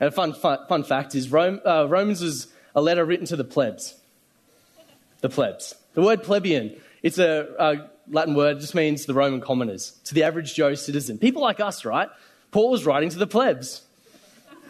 And 0.00 0.08
a 0.08 0.10
fun, 0.10 0.32
fun, 0.32 0.66
fun 0.68 0.82
fact 0.82 1.14
is 1.14 1.30
Rome, 1.30 1.60
uh, 1.64 1.86
Romans 1.88 2.22
was 2.22 2.48
a 2.74 2.80
letter 2.80 3.04
written 3.04 3.26
to 3.26 3.36
the 3.36 3.44
plebs. 3.44 3.94
The 5.20 5.28
plebs. 5.28 5.74
The 5.94 6.02
word 6.02 6.22
plebeian, 6.22 6.80
it's 7.02 7.18
a, 7.18 7.54
a 7.58 7.90
Latin 8.10 8.34
word 8.34 8.60
just 8.60 8.74
means 8.74 9.06
the 9.06 9.14
Roman 9.14 9.40
commoners, 9.40 9.92
to 10.04 10.14
the 10.14 10.22
average 10.22 10.54
Joe 10.54 10.74
citizen. 10.74 11.18
People 11.18 11.42
like 11.42 11.60
us, 11.60 11.84
right? 11.84 12.08
Paul 12.50 12.70
was 12.70 12.86
writing 12.86 13.08
to 13.10 13.18
the 13.18 13.26
plebs. 13.26 13.82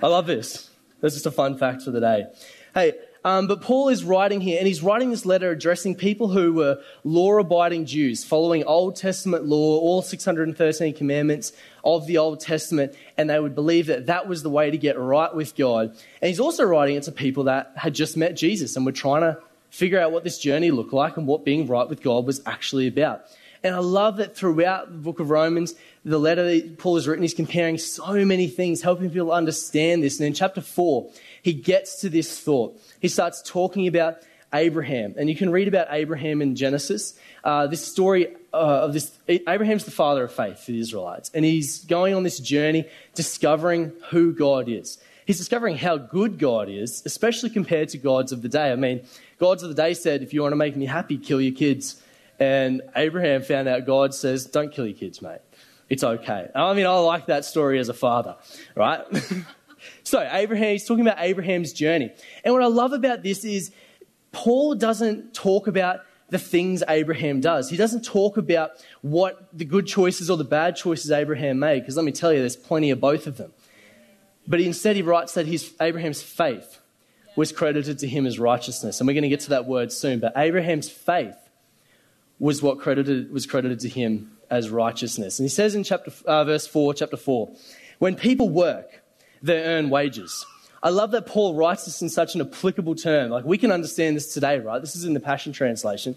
I 0.03 0.07
love 0.09 0.27
this. 0.27 0.71
That's 1.01 1.15
just 1.15 1.27
a 1.27 1.31
fun 1.31 1.57
fact 1.57 1.83
for 1.83 1.91
the 1.91 2.01
day. 2.01 2.27
Hey, 2.75 2.95
um, 3.25 3.47
but 3.47 3.63
Paul 3.63 3.89
is 3.89 4.05
writing 4.05 4.41
here, 4.41 4.59
and 4.59 4.67
he's 4.67 4.83
writing 4.83 5.11
this 5.11 5.27
letter 5.27 5.51
addressing 5.51 5.97
people 5.97 6.29
who 6.29 6.53
were 6.53 6.81
law 7.05 7.39
abiding 7.39 7.87
Jews, 7.87 8.25
following 8.25 8.65
Old 8.65 8.97
Testament 8.97 9.45
law, 9.45 9.79
all 9.79 10.03
613 10.03 10.95
commandments 10.95 11.53
of 11.85 12.07
the 12.07 12.19
Old 12.19 12.41
Testament, 12.41 12.95
and 13.17 13.29
they 13.29 13.39
would 13.39 13.55
believe 13.55 13.87
that 13.87 14.07
that 14.07 14.29
was 14.29 14.43
the 14.43 14.51
way 14.51 14.71
to 14.71 14.79
get 14.79 14.99
right 14.99 15.35
with 15.35 15.57
God. 15.57 15.91
And 16.23 16.29
he's 16.29 16.41
also 16.41 16.65
writing 16.65 16.97
it 16.97 17.03
to 17.05 17.13
people 17.13 17.45
that 17.45 17.73
had 17.77 17.95
just 17.95 18.17
met 18.17 18.37
Jesus 18.37 18.77
and 18.77 18.87
were 18.87 18.93
trying 18.93 19.23
to 19.23 19.39
figure 19.71 20.01
out 20.01 20.13
what 20.13 20.25
this 20.25 20.39
journey 20.39 20.71
looked 20.71 20.93
like 20.93 21.17
and 21.17 21.27
what 21.27 21.45
being 21.45 21.67
right 21.67 21.89
with 21.89 22.03
God 22.03 22.27
was 22.27 22.41
actually 22.47 22.87
about. 22.87 23.25
And 23.63 23.75
I 23.75 23.79
love 23.79 24.19
that 24.19 24.37
throughout 24.37 24.91
the 24.91 24.99
book 24.99 25.21
of 25.21 25.31
Romans, 25.31 25.75
the 26.05 26.19
letter 26.19 26.45
that 26.45 26.79
Paul 26.79 26.95
has 26.95 27.09
written, 27.09 27.23
he's 27.23 27.35
comparing 27.35 27.77
so 27.79 28.25
many 28.25 28.47
things, 28.47 28.83
helping 28.83 29.11
people 29.11 29.33
understand 29.33 30.03
this. 30.03 30.19
And 30.21 30.27
in 30.27 30.35
chapter 30.35 30.61
4, 30.61 31.11
he 31.43 31.53
gets 31.53 32.01
to 32.03 32.09
this 32.09 32.39
thought. 32.41 32.81
He 33.01 33.09
starts 33.09 33.43
talking 33.43 33.89
about 33.89 34.19
Abraham. 34.53 35.15
And 35.19 35.29
you 35.29 35.37
can 35.37 35.51
read 35.51 35.69
about 35.69 35.89
Abraham 35.91 36.41
in 36.41 36.55
Genesis. 36.55 37.19
Uh, 37.45 37.67
this 37.67 37.85
story 37.85 38.29
uh, 38.53 38.57
of 38.57 38.93
this 38.93 39.11
Abraham's 39.29 39.85
the 39.85 39.91
father 39.91 40.25
of 40.25 40.33
faith 40.33 40.61
for 40.61 40.73
the 40.73 40.81
Israelites. 40.81 41.31
And 41.35 41.45
he's 41.45 41.85
going 41.85 42.15
on 42.15 42.23
this 42.23 42.39
journey 42.39 42.87
discovering 43.15 43.93
who 44.11 44.33
God 44.33 44.69
is. 44.69 44.99
He's 45.29 45.37
discovering 45.37 45.77
how 45.77 45.99
good 45.99 46.39
God 46.39 46.71
is, 46.71 47.03
especially 47.05 47.51
compared 47.51 47.91
to 47.91 47.99
gods 47.99 48.33
of 48.33 48.41
the 48.41 48.49
day. 48.49 48.73
I 48.73 48.77
mean, 48.77 49.03
gods 49.39 49.63
of 49.63 49.69
the 49.69 49.75
day 49.75 49.93
said, 49.93 50.23
if 50.23 50.33
you 50.33 50.41
want 50.41 50.53
to 50.53 50.57
make 50.57 50.75
me 50.75 50.87
happy, 50.87 51.19
kill 51.19 51.39
your 51.39 51.55
kids. 51.55 52.03
And 52.41 52.81
Abraham 52.97 53.43
found 53.43 53.69
out 53.69 53.85
God 53.85 54.15
says, 54.15 54.47
don't 54.47 54.73
kill 54.73 54.87
your 54.87 54.97
kids, 54.97 55.21
mate. 55.21 55.41
It's 55.91 56.03
okay. 56.03 56.49
I 56.55 56.73
mean, 56.73 56.87
I 56.87 56.95
like 57.01 57.27
that 57.27 57.45
story 57.45 57.79
as 57.79 57.91
a 57.91 57.93
father, 57.93 58.37
right? 58.75 59.03
so, 60.03 60.27
Abraham, 60.33 60.71
he's 60.71 60.87
talking 60.87 61.07
about 61.07 61.19
Abraham's 61.19 61.75
journey. 61.75 62.11
And 62.43 62.55
what 62.55 62.63
I 62.63 62.69
love 62.69 62.95
about 62.95 63.23
this 63.23 63.45
is 63.45 63.71
Paul 64.33 64.77
doesn't 64.77 65.35
talk 65.35 65.67
about 65.67 66.01
the 66.31 66.39
things 66.39 66.83
Abraham 66.89 67.43
does. 67.43 67.69
He 67.69 67.77
doesn't 67.77 68.03
talk 68.03 68.39
about 68.39 68.71
what 69.03 69.47
the 69.53 69.67
good 69.67 69.87
choices 69.87 70.31
or 70.31 70.39
the 70.39 70.45
bad 70.45 70.75
choices 70.75 71.11
Abraham 71.11 71.59
made, 71.59 71.81
because 71.81 71.97
let 71.97 72.07
me 72.07 72.13
tell 72.13 72.33
you, 72.33 72.39
there's 72.39 72.57
plenty 72.57 72.89
of 72.89 72.99
both 72.99 73.27
of 73.27 73.37
them. 73.37 73.53
But 74.49 74.63
instead, 74.63 74.97
he 74.97 75.03
writes 75.03 75.35
that 75.35 75.47
his, 75.47 75.75
Abraham's 75.81 76.23
faith 76.23 76.81
was 77.37 77.53
credited 77.53 77.99
to 78.01 78.09
him 78.09 78.27
as 78.27 78.39
righteousness. 78.39 78.99
And 78.99 79.07
we're 79.07 79.13
going 79.13 79.23
to 79.23 79.29
get 79.29 79.41
to 79.41 79.51
that 79.51 79.67
word 79.67 79.93
soon. 79.93 80.19
But 80.19 80.33
Abraham's 80.37 80.89
faith 80.89 81.37
was 82.39 82.63
what 82.63 82.81
credited, 82.81 83.31
was 83.31 83.47
credited 83.47 83.81
to 83.81 83.89
him 83.89 84.33
as 84.51 84.71
righteousness. 84.71 85.39
And 85.39 85.45
he 85.45 85.51
says 85.51 85.75
in 85.75 85.85
chapter, 85.85 86.11
uh, 86.25 86.45
verse 86.45 86.67
4, 86.67 86.95
chapter 86.95 87.19
4, 87.19 87.51
When 87.99 88.15
people 88.15 88.49
work, 88.49 89.03
they 89.43 89.63
earn 89.63 89.91
wages. 89.91 90.47
I 90.83 90.89
love 90.91 91.11
that 91.11 91.27
Paul 91.27 91.55
writes 91.55 91.85
this 91.85 92.01
in 92.01 92.09
such 92.09 92.35
an 92.35 92.41
applicable 92.41 92.95
term. 92.95 93.31
Like 93.31 93.45
we 93.45 93.59
can 93.59 93.71
understand 93.71 94.17
this 94.17 94.33
today, 94.33 94.59
right? 94.59 94.81
This 94.81 94.97
is 94.97 95.05
in 95.05 95.13
the 95.13 95.21
Passion 95.21 95.53
Translation. 95.53 96.17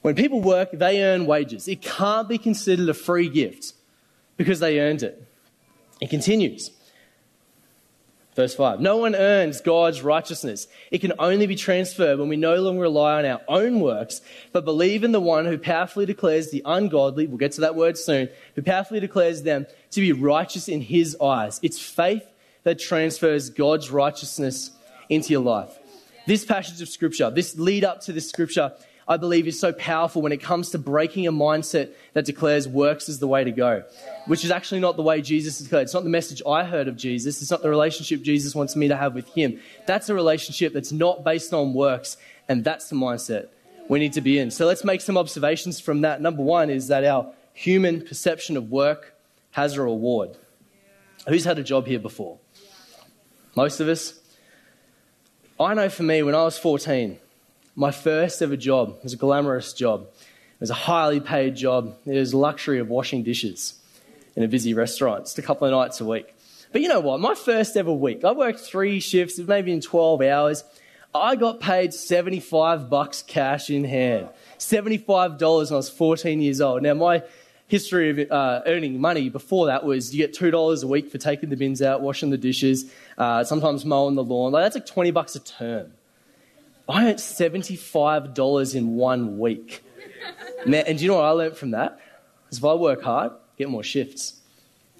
When 0.00 0.14
people 0.16 0.40
work, 0.40 0.70
they 0.72 1.04
earn 1.04 1.26
wages. 1.26 1.68
It 1.68 1.80
can't 1.80 2.28
be 2.28 2.38
considered 2.38 2.88
a 2.88 2.94
free 2.94 3.28
gift 3.28 3.74
because 4.36 4.60
they 4.60 4.80
earned 4.80 5.02
it. 5.02 5.22
It 6.00 6.10
continues. 6.10 6.70
Verse 8.34 8.54
5 8.54 8.80
No 8.80 8.96
one 8.96 9.14
earns 9.14 9.60
God's 9.60 10.02
righteousness. 10.02 10.66
It 10.90 11.00
can 11.00 11.12
only 11.18 11.46
be 11.46 11.56
transferred 11.56 12.18
when 12.18 12.28
we 12.28 12.36
no 12.36 12.56
longer 12.56 12.82
rely 12.82 13.18
on 13.18 13.26
our 13.26 13.40
own 13.48 13.80
works, 13.80 14.20
but 14.52 14.64
believe 14.64 15.04
in 15.04 15.12
the 15.12 15.20
one 15.20 15.44
who 15.44 15.58
powerfully 15.58 16.06
declares 16.06 16.50
the 16.50 16.62
ungodly, 16.64 17.26
we'll 17.26 17.38
get 17.38 17.52
to 17.52 17.60
that 17.62 17.74
word 17.74 17.98
soon, 17.98 18.28
who 18.54 18.62
powerfully 18.62 19.00
declares 19.00 19.42
them 19.42 19.66
to 19.90 20.00
be 20.00 20.12
righteous 20.12 20.68
in 20.68 20.80
his 20.80 21.16
eyes. 21.20 21.60
It's 21.62 21.78
faith 21.78 22.24
that 22.64 22.78
transfers 22.78 23.50
God's 23.50 23.90
righteousness 23.90 24.70
into 25.08 25.32
your 25.32 25.42
life. 25.42 25.78
This 26.26 26.44
passage 26.44 26.80
of 26.80 26.88
scripture, 26.88 27.30
this 27.30 27.58
lead 27.58 27.84
up 27.84 28.00
to 28.02 28.12
this 28.12 28.28
scripture, 28.28 28.72
I 29.08 29.16
believe 29.16 29.46
is 29.46 29.58
so 29.58 29.72
powerful 29.72 30.22
when 30.22 30.32
it 30.32 30.42
comes 30.42 30.70
to 30.70 30.78
breaking 30.78 31.26
a 31.26 31.32
mindset 31.32 31.92
that 32.12 32.24
declares 32.24 32.68
works 32.68 33.08
is 33.08 33.18
the 33.18 33.26
way 33.26 33.44
to 33.44 33.50
go, 33.50 33.84
which 34.26 34.44
is 34.44 34.50
actually 34.50 34.80
not 34.80 34.96
the 34.96 35.02
way 35.02 35.20
Jesus 35.20 35.58
declared. 35.58 35.84
It's 35.84 35.94
not 35.94 36.04
the 36.04 36.10
message 36.10 36.40
I 36.46 36.64
heard 36.64 36.88
of 36.88 36.96
Jesus. 36.96 37.42
It's 37.42 37.50
not 37.50 37.62
the 37.62 37.70
relationship 37.70 38.22
Jesus 38.22 38.54
wants 38.54 38.76
me 38.76 38.88
to 38.88 38.96
have 38.96 39.14
with 39.14 39.28
him. 39.28 39.60
That's 39.86 40.08
a 40.08 40.14
relationship 40.14 40.72
that's 40.72 40.92
not 40.92 41.24
based 41.24 41.52
on 41.52 41.74
works, 41.74 42.16
and 42.48 42.64
that's 42.64 42.88
the 42.88 42.96
mindset 42.96 43.48
we 43.88 43.98
need 43.98 44.12
to 44.12 44.20
be 44.20 44.38
in. 44.38 44.50
So 44.50 44.66
let's 44.66 44.84
make 44.84 45.00
some 45.00 45.18
observations 45.18 45.80
from 45.80 46.02
that. 46.02 46.20
Number 46.20 46.42
one 46.42 46.70
is 46.70 46.88
that 46.88 47.04
our 47.04 47.32
human 47.52 48.00
perception 48.00 48.56
of 48.56 48.70
work 48.70 49.14
has 49.50 49.76
a 49.76 49.82
reward. 49.82 50.36
Who's 51.28 51.44
had 51.44 51.58
a 51.58 51.62
job 51.62 51.86
here 51.86 51.98
before? 51.98 52.38
Most 53.54 53.80
of 53.80 53.88
us. 53.88 54.14
I 55.60 55.74
know 55.74 55.88
for 55.88 56.02
me, 56.02 56.22
when 56.22 56.34
I 56.34 56.42
was 56.44 56.58
14, 56.58 57.18
my 57.74 57.90
first 57.90 58.42
ever 58.42 58.56
job 58.56 58.98
was 59.02 59.12
a 59.12 59.16
glamorous 59.16 59.72
job. 59.72 60.08
It 60.12 60.60
was 60.60 60.70
a 60.70 60.74
highly 60.74 61.20
paid 61.20 61.56
job. 61.56 61.96
It 62.06 62.18
was 62.18 62.34
luxury 62.34 62.78
of 62.78 62.88
washing 62.88 63.22
dishes 63.22 63.74
in 64.36 64.42
a 64.42 64.48
busy 64.48 64.74
restaurant, 64.74 65.24
just 65.24 65.38
a 65.38 65.42
couple 65.42 65.66
of 65.66 65.72
nights 65.72 66.00
a 66.00 66.04
week. 66.04 66.34
But 66.70 66.80
you 66.80 66.88
know 66.88 67.00
what? 67.00 67.20
My 67.20 67.34
first 67.34 67.76
ever 67.76 67.92
week, 67.92 68.24
I 68.24 68.32
worked 68.32 68.60
three 68.60 69.00
shifts, 69.00 69.38
maybe 69.38 69.72
in 69.72 69.80
12 69.80 70.22
hours. 70.22 70.64
I 71.14 71.36
got 71.36 71.60
paid 71.60 71.92
75 71.92 72.88
bucks 72.88 73.22
cash 73.22 73.68
in 73.68 73.84
hand. 73.84 74.28
$75 74.58 75.38
when 75.38 75.72
I 75.72 75.76
was 75.76 75.90
14 75.90 76.40
years 76.40 76.60
old. 76.62 76.82
Now, 76.82 76.94
my 76.94 77.22
history 77.66 78.10
of 78.10 78.30
uh, 78.30 78.62
earning 78.66 79.00
money 79.00 79.28
before 79.28 79.66
that 79.66 79.84
was 79.84 80.14
you 80.14 80.26
get 80.26 80.34
$2 80.34 80.82
a 80.82 80.86
week 80.86 81.10
for 81.10 81.18
taking 81.18 81.50
the 81.50 81.56
bins 81.56 81.82
out, 81.82 82.00
washing 82.00 82.30
the 82.30 82.38
dishes, 82.38 82.90
uh, 83.18 83.44
sometimes 83.44 83.84
mowing 83.84 84.14
the 84.14 84.24
lawn. 84.24 84.52
Like, 84.52 84.64
that's 84.64 84.76
like 84.76 84.86
20 84.86 85.10
bucks 85.10 85.36
a 85.36 85.40
term. 85.40 85.92
I 86.92 87.08
earned 87.08 87.18
$75 87.18 88.74
in 88.74 88.96
one 88.96 89.38
week. 89.38 89.82
Man, 90.66 90.84
and 90.86 90.98
do 90.98 91.04
you 91.04 91.10
know 91.10 91.16
what 91.16 91.24
I 91.24 91.30
learned 91.30 91.56
from 91.56 91.70
that? 91.70 91.98
Is 92.50 92.58
if 92.58 92.64
I 92.64 92.74
work 92.74 93.02
hard, 93.02 93.32
get 93.56 93.70
more 93.70 93.82
shifts. 93.82 94.40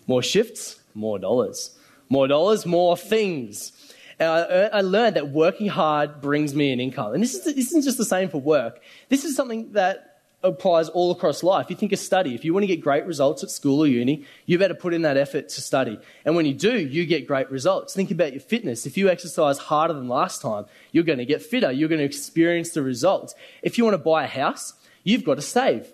More 0.06 0.22
shifts, 0.22 0.80
more 0.94 1.18
dollars. 1.18 1.76
More 2.08 2.26
dollars, 2.26 2.64
more 2.64 2.96
things. 2.96 3.72
And 4.18 4.28
I, 4.28 4.40
er, 4.40 4.70
I 4.72 4.80
learned 4.80 5.16
that 5.16 5.28
working 5.28 5.68
hard 5.68 6.22
brings 6.22 6.54
me 6.54 6.72
an 6.72 6.80
income. 6.80 7.12
And 7.12 7.22
this, 7.22 7.34
is, 7.34 7.44
this 7.44 7.68
isn't 7.68 7.82
just 7.82 7.98
the 7.98 8.06
same 8.06 8.30
for 8.30 8.40
work. 8.40 8.80
This 9.10 9.24
is 9.24 9.36
something 9.36 9.72
that 9.72 10.11
applies 10.42 10.88
all 10.88 11.10
across 11.10 11.42
life. 11.42 11.70
You 11.70 11.76
think 11.76 11.92
of 11.92 11.98
study. 11.98 12.34
If 12.34 12.44
you 12.44 12.52
want 12.52 12.64
to 12.64 12.66
get 12.66 12.80
great 12.80 13.06
results 13.06 13.42
at 13.42 13.50
school 13.50 13.80
or 13.80 13.86
uni, 13.86 14.24
you 14.46 14.58
better 14.58 14.74
put 14.74 14.94
in 14.94 15.02
that 15.02 15.16
effort 15.16 15.48
to 15.50 15.60
study. 15.60 15.98
And 16.24 16.34
when 16.36 16.46
you 16.46 16.54
do, 16.54 16.78
you 16.78 17.06
get 17.06 17.26
great 17.26 17.50
results. 17.50 17.94
Think 17.94 18.10
about 18.10 18.32
your 18.32 18.40
fitness. 18.40 18.86
If 18.86 18.96
you 18.96 19.08
exercise 19.08 19.58
harder 19.58 19.94
than 19.94 20.08
last 20.08 20.42
time, 20.42 20.66
you're 20.90 21.04
going 21.04 21.18
to 21.18 21.24
get 21.24 21.42
fitter. 21.42 21.70
You're 21.70 21.88
going 21.88 22.00
to 22.00 22.04
experience 22.04 22.70
the 22.70 22.82
results. 22.82 23.34
If 23.62 23.78
you 23.78 23.84
want 23.84 23.94
to 23.94 23.98
buy 23.98 24.24
a 24.24 24.28
house, 24.28 24.74
you've 25.04 25.24
got 25.24 25.36
to 25.36 25.42
save. 25.42 25.92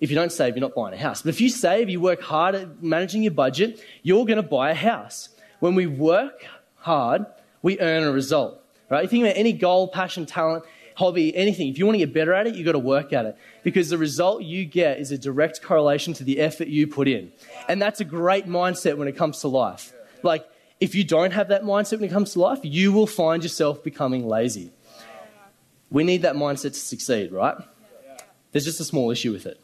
If 0.00 0.10
you 0.10 0.16
don't 0.16 0.32
save, 0.32 0.56
you're 0.56 0.60
not 0.60 0.74
buying 0.74 0.94
a 0.94 0.98
house. 0.98 1.22
But 1.22 1.30
if 1.30 1.40
you 1.40 1.48
save, 1.48 1.88
you 1.88 2.00
work 2.00 2.20
hard 2.20 2.54
at 2.54 2.82
managing 2.82 3.22
your 3.22 3.32
budget, 3.32 3.80
you're 4.02 4.26
going 4.26 4.36
to 4.36 4.42
buy 4.42 4.70
a 4.70 4.74
house. 4.74 5.28
When 5.60 5.74
we 5.74 5.86
work 5.86 6.44
hard, 6.76 7.26
we 7.62 7.78
earn 7.80 8.02
a 8.02 8.12
result. 8.12 8.60
Right? 8.90 9.02
You 9.02 9.08
think 9.08 9.24
about 9.24 9.36
any 9.36 9.52
goal, 9.52 9.88
passion, 9.88 10.26
talent, 10.26 10.64
hobby, 10.94 11.34
anything, 11.36 11.68
if 11.68 11.78
you 11.78 11.86
want 11.86 11.94
to 11.94 11.98
get 11.98 12.14
better 12.14 12.32
at 12.32 12.46
it, 12.46 12.54
you've 12.54 12.66
got 12.66 12.72
to 12.72 12.78
work 12.78 13.12
at 13.12 13.26
it. 13.26 13.36
Because 13.62 13.90
the 13.90 13.98
result 13.98 14.42
you 14.42 14.64
get 14.64 14.98
is 14.98 15.10
a 15.10 15.18
direct 15.18 15.62
correlation 15.62 16.14
to 16.14 16.24
the 16.24 16.40
effort 16.40 16.68
you 16.68 16.86
put 16.86 17.08
in. 17.08 17.32
And 17.68 17.80
that's 17.82 18.00
a 18.00 18.04
great 18.04 18.46
mindset 18.46 18.96
when 18.96 19.08
it 19.08 19.16
comes 19.16 19.40
to 19.40 19.48
life. 19.48 19.92
Like, 20.22 20.46
if 20.80 20.94
you 20.94 21.04
don't 21.04 21.32
have 21.32 21.48
that 21.48 21.62
mindset 21.62 22.00
when 22.00 22.08
it 22.08 22.12
comes 22.12 22.32
to 22.32 22.40
life, 22.40 22.60
you 22.62 22.92
will 22.92 23.06
find 23.06 23.42
yourself 23.42 23.82
becoming 23.82 24.26
lazy. 24.26 24.72
We 25.90 26.04
need 26.04 26.22
that 26.22 26.34
mindset 26.34 26.72
to 26.72 26.80
succeed, 26.80 27.32
right? 27.32 27.56
There's 28.52 28.64
just 28.64 28.80
a 28.80 28.84
small 28.84 29.10
issue 29.10 29.32
with 29.32 29.46
it. 29.46 29.60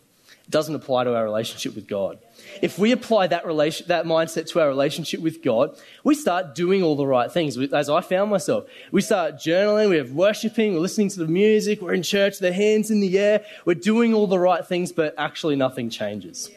Doesn't 0.51 0.75
apply 0.75 1.05
to 1.05 1.15
our 1.15 1.25
relationship 1.25 1.75
with 1.75 1.87
God. 1.87 2.19
If 2.61 2.79
we 2.79 2.91
apply 2.93 3.29
that, 3.29 3.47
relation, 3.47 3.87
that 3.89 4.05
mindset 4.05 4.49
to 4.49 4.61
our 4.61 4.69
relationship 4.69 5.21
with 5.21 5.43
God, 5.43 5.79
we 6.03 6.15
start 6.15 6.55
doing 6.55 6.83
all 6.83 6.97
the 6.97 7.07
right 7.07 7.31
things, 7.31 7.57
as 7.57 7.89
I 7.89 8.01
found 8.01 8.31
myself. 8.31 8.65
We 8.91 9.01
start 9.01 9.37
journaling, 9.37 9.91
we 9.91 9.97
have 9.97 10.11
worshiping, 10.11 10.75
we're 10.75 10.81
listening 10.81 11.09
to 11.11 11.21
the 11.21 11.29
music, 11.29 11.81
we're 11.81 11.95
in 11.95 12.03
church, 12.03 12.41
the 12.41 12.53
hands 12.53 12.91
in 12.91 13.01
the 13.01 13.19
air, 13.19 13.45
we're 13.65 13.75
doing 13.75 14.13
all 14.13 14.27
the 14.27 14.39
right 14.39 14.67
things, 14.67 14.91
but 14.91 15.15
actually 15.17 15.57
nothing 15.57 15.89
changes. 15.89 16.51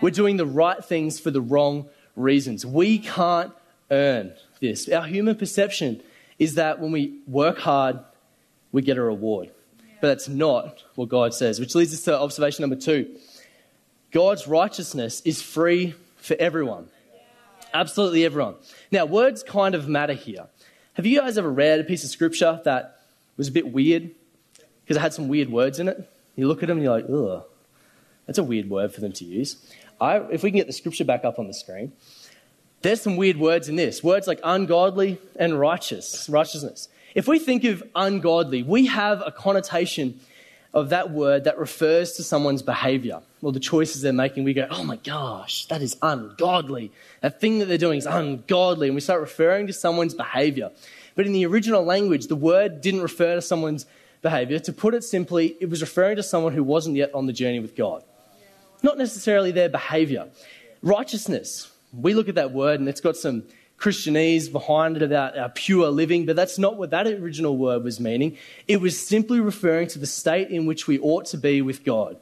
We're 0.00 0.10
doing 0.10 0.36
the 0.36 0.46
right 0.46 0.84
things 0.84 1.20
for 1.20 1.30
the 1.30 1.40
wrong 1.40 1.88
reasons. 2.16 2.66
We 2.66 2.98
can't 2.98 3.52
earn 3.90 4.34
this. 4.60 4.88
Our 4.88 5.06
human 5.06 5.36
perception 5.36 6.02
is 6.38 6.54
that 6.54 6.80
when 6.80 6.90
we 6.90 7.20
work 7.26 7.58
hard, 7.58 8.00
we 8.72 8.82
get 8.82 8.98
a 8.98 9.02
reward. 9.02 9.50
But 10.00 10.08
that's 10.08 10.28
not 10.28 10.84
what 10.94 11.08
God 11.08 11.32
says, 11.32 11.58
which 11.58 11.74
leads 11.74 11.94
us 11.94 12.02
to 12.02 12.18
observation 12.18 12.62
number 12.62 12.76
two. 12.76 13.16
God's 14.12 14.46
righteousness 14.46 15.20
is 15.22 15.42
free 15.42 15.94
for 16.16 16.36
everyone. 16.38 16.88
Absolutely 17.74 18.24
everyone. 18.24 18.54
Now, 18.90 19.04
words 19.04 19.42
kind 19.42 19.74
of 19.74 19.88
matter 19.88 20.14
here. 20.14 20.46
Have 20.94 21.04
you 21.04 21.20
guys 21.20 21.36
ever 21.36 21.50
read 21.50 21.80
a 21.80 21.84
piece 21.84 22.04
of 22.04 22.10
scripture 22.10 22.60
that 22.64 23.00
was 23.36 23.48
a 23.48 23.52
bit 23.52 23.70
weird 23.70 24.10
because 24.82 24.96
it 24.96 25.00
had 25.00 25.12
some 25.12 25.28
weird 25.28 25.50
words 25.50 25.78
in 25.78 25.88
it? 25.88 26.10
You 26.36 26.48
look 26.48 26.62
at 26.62 26.68
them 26.68 26.78
and 26.78 26.84
you're 26.84 26.94
like, 26.94 27.04
ugh, 27.10 27.44
that's 28.26 28.38
a 28.38 28.44
weird 28.44 28.70
word 28.70 28.94
for 28.94 29.00
them 29.00 29.12
to 29.12 29.24
use. 29.24 29.56
I, 30.00 30.18
if 30.30 30.42
we 30.42 30.50
can 30.50 30.58
get 30.58 30.66
the 30.66 30.72
scripture 30.72 31.04
back 31.04 31.24
up 31.24 31.38
on 31.38 31.46
the 31.46 31.54
screen, 31.54 31.92
there's 32.82 33.00
some 33.00 33.16
weird 33.16 33.38
words 33.38 33.68
in 33.68 33.76
this. 33.76 34.02
Words 34.02 34.26
like 34.26 34.40
ungodly 34.44 35.18
and 35.36 35.58
righteous, 35.58 36.28
righteousness. 36.28 36.88
If 37.14 37.26
we 37.26 37.38
think 37.38 37.64
of 37.64 37.82
ungodly, 37.94 38.62
we 38.62 38.86
have 38.86 39.22
a 39.24 39.32
connotation 39.32 40.20
of 40.76 40.90
that 40.90 41.10
word 41.10 41.44
that 41.44 41.58
refers 41.58 42.12
to 42.12 42.22
someone's 42.22 42.60
behavior 42.60 43.22
or 43.40 43.50
the 43.50 43.58
choices 43.58 44.02
they're 44.02 44.12
making, 44.12 44.44
we 44.44 44.52
go, 44.52 44.66
oh 44.70 44.84
my 44.84 44.96
gosh, 44.96 45.64
that 45.68 45.80
is 45.80 45.96
ungodly. 46.02 46.92
That 47.22 47.40
thing 47.40 47.60
that 47.60 47.64
they're 47.64 47.78
doing 47.78 47.96
is 47.96 48.04
ungodly. 48.04 48.88
And 48.88 48.94
we 48.94 49.00
start 49.00 49.22
referring 49.22 49.68
to 49.68 49.72
someone's 49.72 50.12
behavior. 50.12 50.70
But 51.14 51.24
in 51.24 51.32
the 51.32 51.46
original 51.46 51.82
language, 51.82 52.26
the 52.26 52.36
word 52.36 52.82
didn't 52.82 53.00
refer 53.00 53.36
to 53.36 53.40
someone's 53.40 53.86
behavior. 54.20 54.58
To 54.58 54.72
put 54.72 54.92
it 54.92 55.02
simply, 55.02 55.56
it 55.60 55.70
was 55.70 55.80
referring 55.80 56.16
to 56.16 56.22
someone 56.22 56.52
who 56.52 56.62
wasn't 56.62 56.96
yet 56.96 57.14
on 57.14 57.24
the 57.24 57.32
journey 57.32 57.58
with 57.58 57.74
God. 57.74 58.04
Not 58.82 58.98
necessarily 58.98 59.52
their 59.52 59.70
behavior. 59.70 60.28
Righteousness. 60.82 61.72
We 61.94 62.12
look 62.12 62.28
at 62.28 62.34
that 62.34 62.52
word 62.52 62.80
and 62.80 62.88
it's 62.90 63.00
got 63.00 63.16
some 63.16 63.44
Christianese 63.78 64.50
behind 64.50 64.96
it 64.96 65.02
about 65.02 65.36
our 65.36 65.50
pure 65.50 65.88
living, 65.90 66.24
but 66.24 66.34
that's 66.34 66.58
not 66.58 66.76
what 66.76 66.90
that 66.90 67.06
original 67.06 67.56
word 67.56 67.84
was 67.84 68.00
meaning. 68.00 68.36
It 68.66 68.80
was 68.80 68.98
simply 68.98 69.40
referring 69.40 69.88
to 69.88 69.98
the 69.98 70.06
state 70.06 70.48
in 70.48 70.66
which 70.66 70.86
we 70.86 70.98
ought 70.98 71.26
to 71.26 71.36
be 71.36 71.60
with 71.60 71.84
God. 71.84 72.16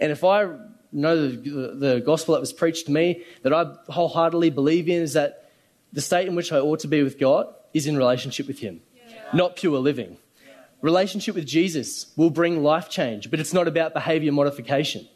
And 0.00 0.12
if 0.12 0.22
I 0.22 0.48
know 0.92 1.28
the, 1.28 1.74
the 1.74 2.02
gospel 2.04 2.34
that 2.34 2.40
was 2.40 2.52
preached 2.52 2.86
to 2.86 2.92
me, 2.92 3.24
that 3.42 3.52
I 3.52 3.74
wholeheartedly 3.90 4.50
believe 4.50 4.88
in, 4.88 5.02
is 5.02 5.14
that 5.14 5.50
the 5.92 6.00
state 6.02 6.28
in 6.28 6.34
which 6.34 6.52
I 6.52 6.58
ought 6.58 6.80
to 6.80 6.88
be 6.88 7.02
with 7.02 7.18
God 7.18 7.52
is 7.72 7.86
in 7.86 7.96
relationship 7.96 8.46
with 8.46 8.58
Him, 8.58 8.80
yeah. 8.94 9.22
not 9.32 9.56
pure 9.56 9.78
living. 9.78 10.18
Yeah. 10.46 10.52
Relationship 10.82 11.34
with 11.34 11.46
Jesus 11.46 12.12
will 12.16 12.30
bring 12.30 12.62
life 12.62 12.90
change, 12.90 13.30
but 13.30 13.40
it's 13.40 13.54
not 13.54 13.66
about 13.66 13.94
behavior 13.94 14.32
modification. 14.32 15.08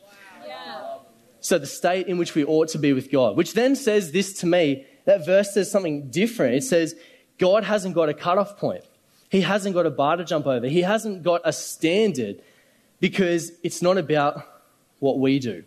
Wow. 0.46 1.02
So, 1.40 1.58
the 1.58 1.66
state 1.66 2.06
in 2.06 2.16
which 2.16 2.34
we 2.34 2.44
ought 2.44 2.68
to 2.68 2.78
be 2.78 2.94
with 2.94 3.10
God, 3.10 3.36
which 3.36 3.52
then 3.52 3.76
says 3.76 4.12
this 4.12 4.32
to 4.40 4.46
me 4.46 4.86
that 5.04 5.26
verse 5.26 5.52
says 5.54 5.70
something 5.70 6.10
different. 6.10 6.54
It 6.54 6.64
says, 6.64 6.94
God 7.38 7.64
hasn't 7.64 7.94
got 7.94 8.08
a 8.08 8.14
cutoff 8.14 8.58
point. 8.58 8.84
He 9.28 9.40
hasn't 9.40 9.74
got 9.74 9.86
a 9.86 9.90
bar 9.90 10.16
to 10.16 10.24
jump 10.24 10.46
over. 10.46 10.66
He 10.66 10.82
hasn't 10.82 11.22
got 11.22 11.40
a 11.44 11.52
standard 11.52 12.42
because 13.00 13.52
it's 13.62 13.82
not 13.82 13.98
about 13.98 14.46
what 14.98 15.18
we 15.18 15.38
do. 15.38 15.64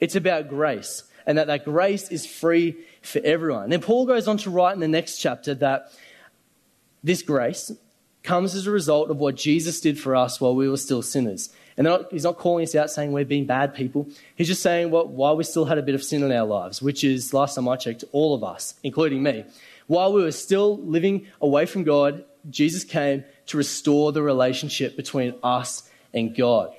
It's 0.00 0.16
about 0.16 0.48
grace 0.48 1.02
and 1.26 1.36
that 1.36 1.48
that 1.48 1.64
grace 1.64 2.08
is 2.10 2.26
free 2.26 2.76
for 3.02 3.20
everyone. 3.22 3.70
Then 3.70 3.82
Paul 3.82 4.06
goes 4.06 4.28
on 4.28 4.38
to 4.38 4.50
write 4.50 4.74
in 4.74 4.80
the 4.80 4.88
next 4.88 5.18
chapter 5.18 5.54
that 5.56 5.92
this 7.04 7.22
grace 7.22 7.70
comes 8.22 8.54
as 8.54 8.66
a 8.66 8.70
result 8.70 9.10
of 9.10 9.18
what 9.18 9.34
Jesus 9.34 9.80
did 9.80 9.98
for 9.98 10.16
us 10.16 10.40
while 10.40 10.54
we 10.54 10.68
were 10.68 10.76
still 10.76 11.02
sinners. 11.02 11.50
And 11.78 11.84
not, 11.84 12.10
he's 12.12 12.24
not 12.24 12.36
calling 12.36 12.64
us 12.64 12.74
out 12.74 12.90
saying 12.90 13.12
we're 13.12 13.24
being 13.24 13.46
bad 13.46 13.72
people. 13.72 14.08
He's 14.34 14.48
just 14.48 14.62
saying 14.62 14.90
while 14.90 15.36
we 15.36 15.44
still 15.44 15.64
had 15.64 15.78
a 15.78 15.82
bit 15.82 15.94
of 15.94 16.02
sin 16.02 16.24
in 16.24 16.32
our 16.32 16.44
lives, 16.44 16.82
which 16.82 17.04
is, 17.04 17.32
last 17.32 17.54
time 17.54 17.68
I 17.68 17.76
checked, 17.76 18.04
all 18.10 18.34
of 18.34 18.42
us, 18.42 18.74
including 18.82 19.22
me, 19.22 19.44
while 19.86 20.12
we 20.12 20.22
were 20.22 20.32
still 20.32 20.76
living 20.78 21.28
away 21.40 21.66
from 21.66 21.84
God, 21.84 22.24
Jesus 22.50 22.82
came 22.82 23.24
to 23.46 23.56
restore 23.56 24.10
the 24.12 24.22
relationship 24.22 24.96
between 24.96 25.34
us 25.42 25.88
and 26.12 26.36
God. 26.36 26.74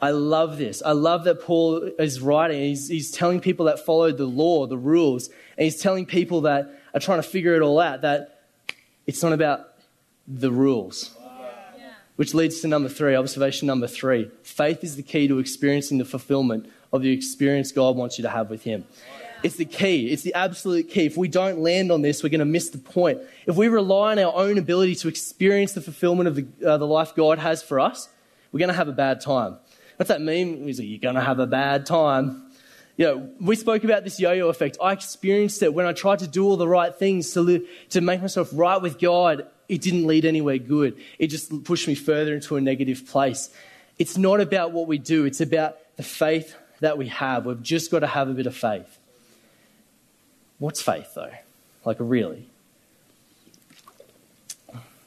I 0.00 0.12
love 0.12 0.56
this. 0.56 0.82
I 0.82 0.92
love 0.92 1.24
that 1.24 1.42
Paul 1.42 1.90
is 1.98 2.20
writing. 2.20 2.60
He's, 2.60 2.88
he's 2.88 3.10
telling 3.10 3.40
people 3.40 3.66
that 3.66 3.84
follow 3.84 4.12
the 4.12 4.26
law, 4.26 4.66
the 4.66 4.78
rules, 4.78 5.28
and 5.58 5.64
he's 5.64 5.80
telling 5.80 6.06
people 6.06 6.42
that 6.42 6.80
are 6.94 7.00
trying 7.00 7.18
to 7.18 7.28
figure 7.28 7.54
it 7.54 7.62
all 7.62 7.78
out 7.80 8.00
that 8.00 8.40
it's 9.06 9.22
not 9.22 9.32
about 9.32 9.74
the 10.26 10.50
rules. 10.50 11.14
Which 12.18 12.34
leads 12.34 12.62
to 12.62 12.66
number 12.66 12.88
three, 12.88 13.14
observation 13.14 13.68
number 13.68 13.86
three. 13.86 14.28
Faith 14.42 14.82
is 14.82 14.96
the 14.96 15.04
key 15.04 15.28
to 15.28 15.38
experiencing 15.38 15.98
the 15.98 16.04
fulfillment 16.04 16.68
of 16.92 17.02
the 17.02 17.12
experience 17.12 17.70
God 17.70 17.94
wants 17.94 18.18
you 18.18 18.22
to 18.22 18.28
have 18.28 18.50
with 18.50 18.64
Him. 18.64 18.84
It's 19.44 19.54
the 19.54 19.64
key. 19.64 20.10
It's 20.10 20.22
the 20.22 20.34
absolute 20.34 20.88
key. 20.90 21.06
If 21.06 21.16
we 21.16 21.28
don't 21.28 21.60
land 21.60 21.92
on 21.92 22.02
this, 22.02 22.24
we're 22.24 22.30
going 22.30 22.40
to 22.40 22.44
miss 22.44 22.70
the 22.70 22.78
point. 22.78 23.20
If 23.46 23.54
we 23.54 23.68
rely 23.68 24.10
on 24.10 24.18
our 24.18 24.34
own 24.34 24.58
ability 24.58 24.96
to 24.96 25.06
experience 25.06 25.74
the 25.74 25.80
fulfillment 25.80 26.26
of 26.26 26.34
the, 26.34 26.68
uh, 26.68 26.76
the 26.76 26.88
life 26.88 27.14
God 27.14 27.38
has 27.38 27.62
for 27.62 27.78
us, 27.78 28.08
we're 28.50 28.58
going 28.58 28.66
to 28.70 28.74
have 28.74 28.88
a 28.88 28.92
bad 28.92 29.20
time. 29.20 29.56
What's 29.94 30.08
that 30.08 30.20
mean? 30.20 30.66
Like, 30.66 30.76
You're 30.80 30.98
going 30.98 31.14
to 31.14 31.20
have 31.20 31.38
a 31.38 31.46
bad 31.46 31.86
time. 31.86 32.47
You 32.98 33.04
know, 33.04 33.30
we 33.40 33.54
spoke 33.54 33.84
about 33.84 34.02
this 34.02 34.18
yo-yo 34.18 34.48
effect. 34.48 34.76
I 34.82 34.92
experienced 34.92 35.62
it 35.62 35.72
when 35.72 35.86
I 35.86 35.92
tried 35.92 36.18
to 36.18 36.26
do 36.26 36.44
all 36.44 36.56
the 36.56 36.66
right 36.66 36.92
things 36.92 37.32
to, 37.34 37.40
live, 37.40 37.62
to 37.90 38.00
make 38.00 38.20
myself 38.20 38.50
right 38.52 38.82
with 38.82 38.98
God. 38.98 39.46
It 39.68 39.82
didn't 39.82 40.04
lead 40.06 40.24
anywhere 40.24 40.58
good. 40.58 40.96
It 41.16 41.28
just 41.28 41.62
pushed 41.62 41.86
me 41.86 41.94
further 41.94 42.34
into 42.34 42.56
a 42.56 42.60
negative 42.60 43.06
place. 43.06 43.50
It's 44.00 44.18
not 44.18 44.40
about 44.40 44.72
what 44.72 44.88
we 44.88 44.98
do. 44.98 45.26
It's 45.26 45.40
about 45.40 45.78
the 45.96 46.02
faith 46.02 46.56
that 46.80 46.98
we 46.98 47.06
have. 47.06 47.46
We've 47.46 47.62
just 47.62 47.92
got 47.92 48.00
to 48.00 48.08
have 48.08 48.28
a 48.28 48.32
bit 48.32 48.46
of 48.46 48.56
faith. 48.56 48.98
What's 50.58 50.82
faith, 50.82 51.14
though? 51.14 51.30
Like, 51.84 51.98
really? 52.00 52.48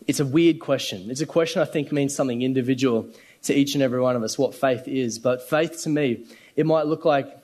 It's 0.08 0.22
a 0.22 0.26
weird 0.26 0.60
question. 0.60 1.12
It's 1.12 1.22
a 1.22 1.26
question 1.26 1.62
I 1.62 1.66
think 1.66 1.92
means 1.92 2.16
something 2.16 2.42
individual 2.42 3.10
to 3.44 3.54
each 3.54 3.74
and 3.74 3.84
every 3.84 4.00
one 4.00 4.16
of 4.16 4.24
us, 4.24 4.38
what 4.38 4.56
faith 4.56 4.88
is. 4.88 5.20
But 5.20 5.50
faith 5.50 5.82
to 5.84 5.90
me, 5.90 6.26
it 6.56 6.66
might 6.66 6.86
look 6.86 7.04
like 7.04 7.38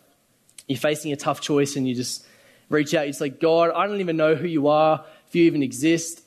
you're 0.68 0.78
facing 0.78 1.12
a 1.12 1.16
tough 1.16 1.42
choice 1.42 1.76
and 1.76 1.88
you 1.88 1.96
just 1.96 2.26
reach 2.70 2.94
out. 2.94 3.08
It's 3.08 3.22
like, 3.22 3.40
God, 3.40 3.72
I 3.72 3.88
don't 3.88 4.00
even 4.00 4.18
know 4.18 4.36
who 4.36 4.48
you 4.48 4.68
are, 4.68 5.06
if 5.28 5.36
you 5.36 5.44
even 5.46 5.64
exist, 5.64 6.22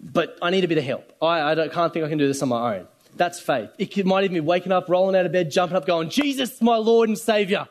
but 0.00 0.38
I 0.40 0.50
need 0.50 0.64
a 0.64 0.68
bit 0.68 0.78
of 0.78 0.84
help. 0.84 1.12
I, 1.20 1.52
I 1.52 1.68
can't 1.68 1.92
think 1.92 2.04
I 2.04 2.08
can 2.08 2.18
do 2.18 2.26
this 2.26 2.42
on 2.42 2.48
my 2.48 2.76
own. 2.76 2.88
That's 3.14 3.38
faith. 3.40 3.70
It 3.78 3.86
could, 3.92 4.06
might 4.06 4.24
even 4.24 4.34
be 4.34 4.40
waking 4.40 4.72
up, 4.72 4.88
rolling 4.88 5.16
out 5.16 5.26
of 5.26 5.32
bed, 5.32 5.50
jumping 5.50 5.76
up, 5.76 5.86
going, 5.86 6.08
Jesus, 6.08 6.62
my 6.62 6.76
Lord 6.76 7.08
and 7.08 7.18
Savior. 7.18 7.68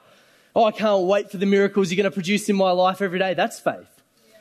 Oh, 0.56 0.66
I 0.66 0.72
can't 0.72 1.04
wait 1.04 1.32
for 1.32 1.38
the 1.38 1.46
miracles 1.46 1.92
you're 1.92 1.98
going 1.98 2.12
to 2.12 2.14
produce 2.14 2.48
in 2.50 2.56
my 2.56 2.72
life 2.72 3.02
every 3.02 3.18
day. 3.18 3.34
That's 3.34 3.60
faith. 3.60 3.88
Yeah. 4.28 4.38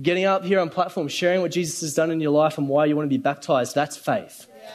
Getting 0.00 0.24
up 0.24 0.42
here 0.44 0.58
on 0.58 0.70
platform, 0.70 1.08
sharing 1.08 1.42
what 1.42 1.52
Jesus 1.52 1.82
has 1.82 1.94
done 1.94 2.10
in 2.10 2.20
your 2.20 2.32
life 2.32 2.58
and 2.58 2.68
why 2.68 2.86
you 2.86 2.96
want 2.96 3.04
to 3.06 3.14
be 3.14 3.22
baptized, 3.22 3.74
that's 3.74 3.96
faith. 3.96 4.46
Yeah. 4.48 4.70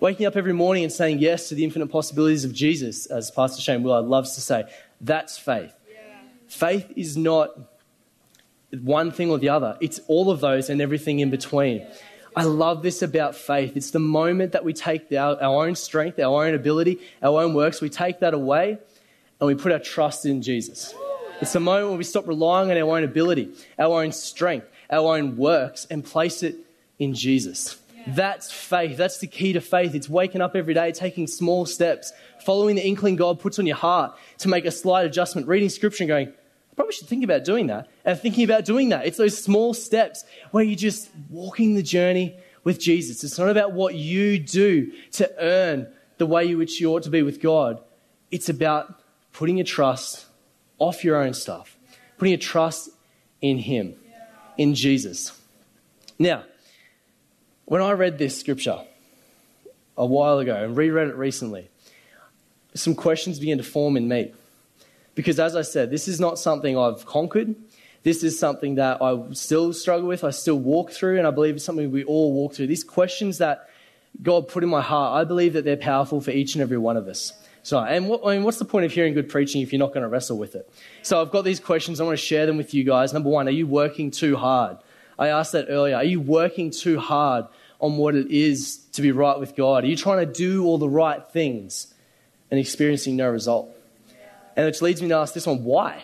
Waking 0.00 0.26
up 0.26 0.36
every 0.36 0.52
morning 0.52 0.84
and 0.84 0.92
saying 0.92 1.18
yes 1.18 1.48
to 1.48 1.56
the 1.56 1.64
infinite 1.64 1.88
possibilities 1.88 2.44
of 2.44 2.52
Jesus, 2.52 3.06
as 3.06 3.30
Pastor 3.30 3.60
Shane 3.60 3.82
Willard 3.82 4.06
loves 4.06 4.34
to 4.36 4.40
say, 4.40 4.64
that's 5.00 5.36
faith. 5.36 5.74
Faith 6.48 6.92
is 6.96 7.16
not 7.16 7.50
one 8.82 9.10
thing 9.10 9.30
or 9.30 9.38
the 9.38 9.48
other, 9.48 9.76
it's 9.80 10.00
all 10.08 10.30
of 10.30 10.40
those 10.40 10.68
and 10.68 10.80
everything 10.80 11.20
in 11.20 11.30
between. 11.30 11.86
I 12.36 12.44
love 12.44 12.82
this 12.82 13.02
about 13.02 13.34
faith. 13.34 13.76
It's 13.76 13.90
the 13.90 13.98
moment 13.98 14.52
that 14.52 14.64
we 14.64 14.72
take 14.72 15.10
our, 15.12 15.42
our 15.42 15.66
own 15.66 15.74
strength, 15.74 16.18
our 16.18 16.44
own 16.44 16.54
ability, 16.54 17.00
our 17.22 17.42
own 17.42 17.54
works, 17.54 17.80
we 17.80 17.88
take 17.88 18.20
that 18.20 18.34
away 18.34 18.78
and 19.40 19.46
we 19.46 19.54
put 19.54 19.72
our 19.72 19.78
trust 19.78 20.26
in 20.26 20.42
Jesus. 20.42 20.94
It's 21.40 21.52
the 21.52 21.60
moment 21.60 21.90
when 21.90 21.98
we 21.98 22.04
stop 22.04 22.26
relying 22.26 22.70
on 22.70 22.76
our 22.76 22.96
own 22.96 23.04
ability, 23.04 23.52
our 23.78 24.02
own 24.02 24.12
strength, 24.12 24.68
our 24.90 25.16
own 25.16 25.36
works, 25.36 25.86
and 25.90 26.04
place 26.04 26.42
it 26.42 26.56
in 26.98 27.14
Jesus. 27.14 27.78
That's 28.06 28.50
faith. 28.50 28.96
That's 28.96 29.18
the 29.18 29.26
key 29.26 29.52
to 29.52 29.60
faith. 29.60 29.94
It's 29.94 30.08
waking 30.08 30.40
up 30.40 30.56
every 30.56 30.74
day, 30.74 30.92
taking 30.92 31.26
small 31.26 31.66
steps, 31.66 32.12
following 32.48 32.76
the 32.76 32.88
inkling 32.88 33.14
God 33.14 33.38
puts 33.38 33.58
on 33.58 33.66
your 33.66 33.76
heart 33.76 34.16
to 34.38 34.48
make 34.48 34.64
a 34.64 34.70
slight 34.70 35.04
adjustment, 35.04 35.46
reading 35.46 35.68
scripture 35.68 36.04
and 36.04 36.08
going, 36.08 36.28
I 36.28 36.74
probably 36.76 36.94
should 36.94 37.06
think 37.06 37.22
about 37.22 37.44
doing 37.44 37.66
that, 37.66 37.90
and 38.06 38.18
thinking 38.18 38.42
about 38.42 38.64
doing 38.64 38.88
that. 38.88 39.04
It's 39.04 39.18
those 39.18 39.36
small 39.36 39.74
steps 39.74 40.24
where 40.50 40.64
you're 40.64 40.74
just 40.74 41.10
walking 41.28 41.74
the 41.74 41.82
journey 41.82 42.38
with 42.64 42.80
Jesus. 42.80 43.22
It's 43.22 43.38
not 43.38 43.50
about 43.50 43.72
what 43.72 43.96
you 43.96 44.38
do 44.38 44.90
to 45.12 45.30
earn 45.38 45.88
the 46.16 46.24
way 46.24 46.48
in 46.48 46.56
which 46.56 46.80
you 46.80 46.90
ought 46.94 47.02
to 47.02 47.10
be 47.10 47.20
with 47.20 47.42
God. 47.42 47.82
It's 48.30 48.48
about 48.48 48.98
putting 49.34 49.58
your 49.58 49.66
trust 49.66 50.24
off 50.78 51.04
your 51.04 51.16
own 51.16 51.34
stuff, 51.34 51.76
putting 52.16 52.32
your 52.32 52.40
trust 52.40 52.88
in 53.42 53.58
Him, 53.58 53.94
in 54.56 54.74
Jesus. 54.74 55.38
Now, 56.18 56.44
when 57.66 57.82
I 57.82 57.90
read 57.90 58.16
this 58.16 58.40
scripture 58.40 58.86
a 59.98 60.06
while 60.06 60.38
ago 60.38 60.54
and 60.64 60.74
reread 60.74 61.08
it 61.08 61.16
recently, 61.16 61.68
some 62.78 62.94
questions 62.94 63.38
begin 63.38 63.58
to 63.58 63.64
form 63.64 63.96
in 63.96 64.08
me. 64.08 64.32
Because 65.14 65.40
as 65.40 65.56
I 65.56 65.62
said, 65.62 65.90
this 65.90 66.06
is 66.06 66.20
not 66.20 66.38
something 66.38 66.78
I've 66.78 67.04
conquered. 67.04 67.54
This 68.04 68.22
is 68.22 68.38
something 68.38 68.76
that 68.76 69.02
I 69.02 69.18
still 69.32 69.72
struggle 69.72 70.06
with, 70.06 70.22
I 70.22 70.30
still 70.30 70.58
walk 70.58 70.92
through, 70.92 71.18
and 71.18 71.26
I 71.26 71.30
believe 71.30 71.56
it's 71.56 71.64
something 71.64 71.90
we 71.90 72.04
all 72.04 72.32
walk 72.32 72.54
through. 72.54 72.68
These 72.68 72.84
questions 72.84 73.38
that 73.38 73.68
God 74.22 74.48
put 74.48 74.62
in 74.62 74.68
my 74.68 74.80
heart, 74.80 75.20
I 75.20 75.24
believe 75.24 75.52
that 75.54 75.64
they're 75.64 75.76
powerful 75.76 76.20
for 76.20 76.30
each 76.30 76.54
and 76.54 76.62
every 76.62 76.78
one 76.78 76.96
of 76.96 77.08
us. 77.08 77.32
So, 77.64 77.78
and 77.78 78.08
what, 78.08 78.22
I 78.24 78.34
mean, 78.34 78.44
what's 78.44 78.58
the 78.58 78.64
point 78.64 78.86
of 78.86 78.92
hearing 78.92 79.12
good 79.12 79.28
preaching 79.28 79.60
if 79.60 79.72
you're 79.72 79.78
not 79.78 79.88
going 79.88 80.02
to 80.02 80.08
wrestle 80.08 80.38
with 80.38 80.54
it? 80.54 80.70
So, 81.02 81.20
I've 81.20 81.30
got 81.30 81.44
these 81.44 81.60
questions. 81.60 82.00
I 82.00 82.04
want 82.04 82.18
to 82.18 82.24
share 82.24 82.46
them 82.46 82.56
with 82.56 82.72
you 82.72 82.84
guys. 82.84 83.12
Number 83.12 83.28
one, 83.28 83.48
are 83.48 83.52
you 83.52 83.66
working 83.66 84.10
too 84.10 84.36
hard? 84.36 84.78
I 85.18 85.28
asked 85.28 85.52
that 85.52 85.66
earlier. 85.68 85.96
Are 85.96 86.04
you 86.04 86.20
working 86.20 86.70
too 86.70 86.98
hard 86.98 87.46
on 87.80 87.96
what 87.96 88.14
it 88.14 88.30
is 88.30 88.78
to 88.92 89.02
be 89.02 89.12
right 89.12 89.38
with 89.38 89.56
God? 89.56 89.84
Are 89.84 89.88
you 89.88 89.96
trying 89.96 90.24
to 90.24 90.32
do 90.32 90.64
all 90.64 90.78
the 90.78 90.88
right 90.88 91.22
things 91.30 91.92
and 92.50 92.58
experiencing 92.58 93.16
no 93.16 93.30
result? 93.30 93.70
And 94.56 94.66
which 94.66 94.82
leads 94.82 95.00
me 95.00 95.08
to 95.08 95.14
ask 95.14 95.34
this 95.34 95.46
one 95.46 95.64
why? 95.64 96.02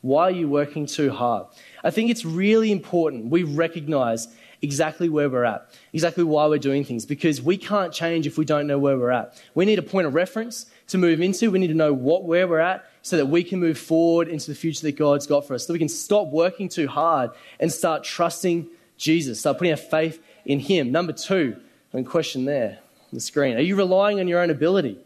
Why 0.00 0.24
are 0.24 0.32
you 0.32 0.48
working 0.48 0.86
too 0.86 1.10
hard? 1.10 1.46
I 1.84 1.90
think 1.90 2.10
it's 2.10 2.24
really 2.24 2.72
important 2.72 3.26
we 3.26 3.44
recognize 3.44 4.28
exactly 4.62 5.08
where 5.08 5.28
we're 5.28 5.44
at, 5.44 5.68
exactly 5.92 6.22
why 6.22 6.46
we're 6.46 6.58
doing 6.58 6.84
things, 6.84 7.04
because 7.04 7.42
we 7.42 7.56
can't 7.56 7.92
change 7.92 8.26
if 8.26 8.38
we 8.38 8.44
don't 8.44 8.66
know 8.66 8.78
where 8.78 8.96
we're 8.96 9.10
at. 9.10 9.40
We 9.54 9.64
need 9.64 9.78
a 9.78 9.82
point 9.82 10.06
of 10.06 10.14
reference 10.14 10.66
to 10.88 10.98
move 10.98 11.20
into. 11.20 11.50
We 11.50 11.58
need 11.58 11.68
to 11.68 11.74
know 11.74 11.92
what, 11.92 12.24
where 12.24 12.46
we're 12.46 12.60
at 12.60 12.84
so 13.02 13.16
that 13.16 13.26
we 13.26 13.42
can 13.42 13.58
move 13.58 13.76
forward 13.78 14.28
into 14.28 14.46
the 14.48 14.54
future 14.54 14.82
that 14.82 14.92
God's 14.92 15.26
got 15.26 15.46
for 15.46 15.54
us, 15.54 15.66
so 15.66 15.72
we 15.72 15.78
can 15.78 15.88
stop 15.88 16.28
working 16.28 16.68
too 16.68 16.86
hard 16.86 17.30
and 17.58 17.72
start 17.72 18.04
trusting 18.04 18.68
Jesus, 18.96 19.40
start 19.40 19.58
putting 19.58 19.72
our 19.72 19.76
faith 19.76 20.22
in 20.44 20.60
Him. 20.60 20.92
Number 20.92 21.12
two, 21.12 21.56
one 21.90 22.04
question 22.04 22.44
there 22.44 22.78
on 22.80 23.08
the 23.12 23.20
screen. 23.20 23.56
Are 23.56 23.60
you 23.60 23.74
relying 23.74 24.20
on 24.20 24.28
your 24.28 24.40
own 24.40 24.50
ability? 24.50 24.98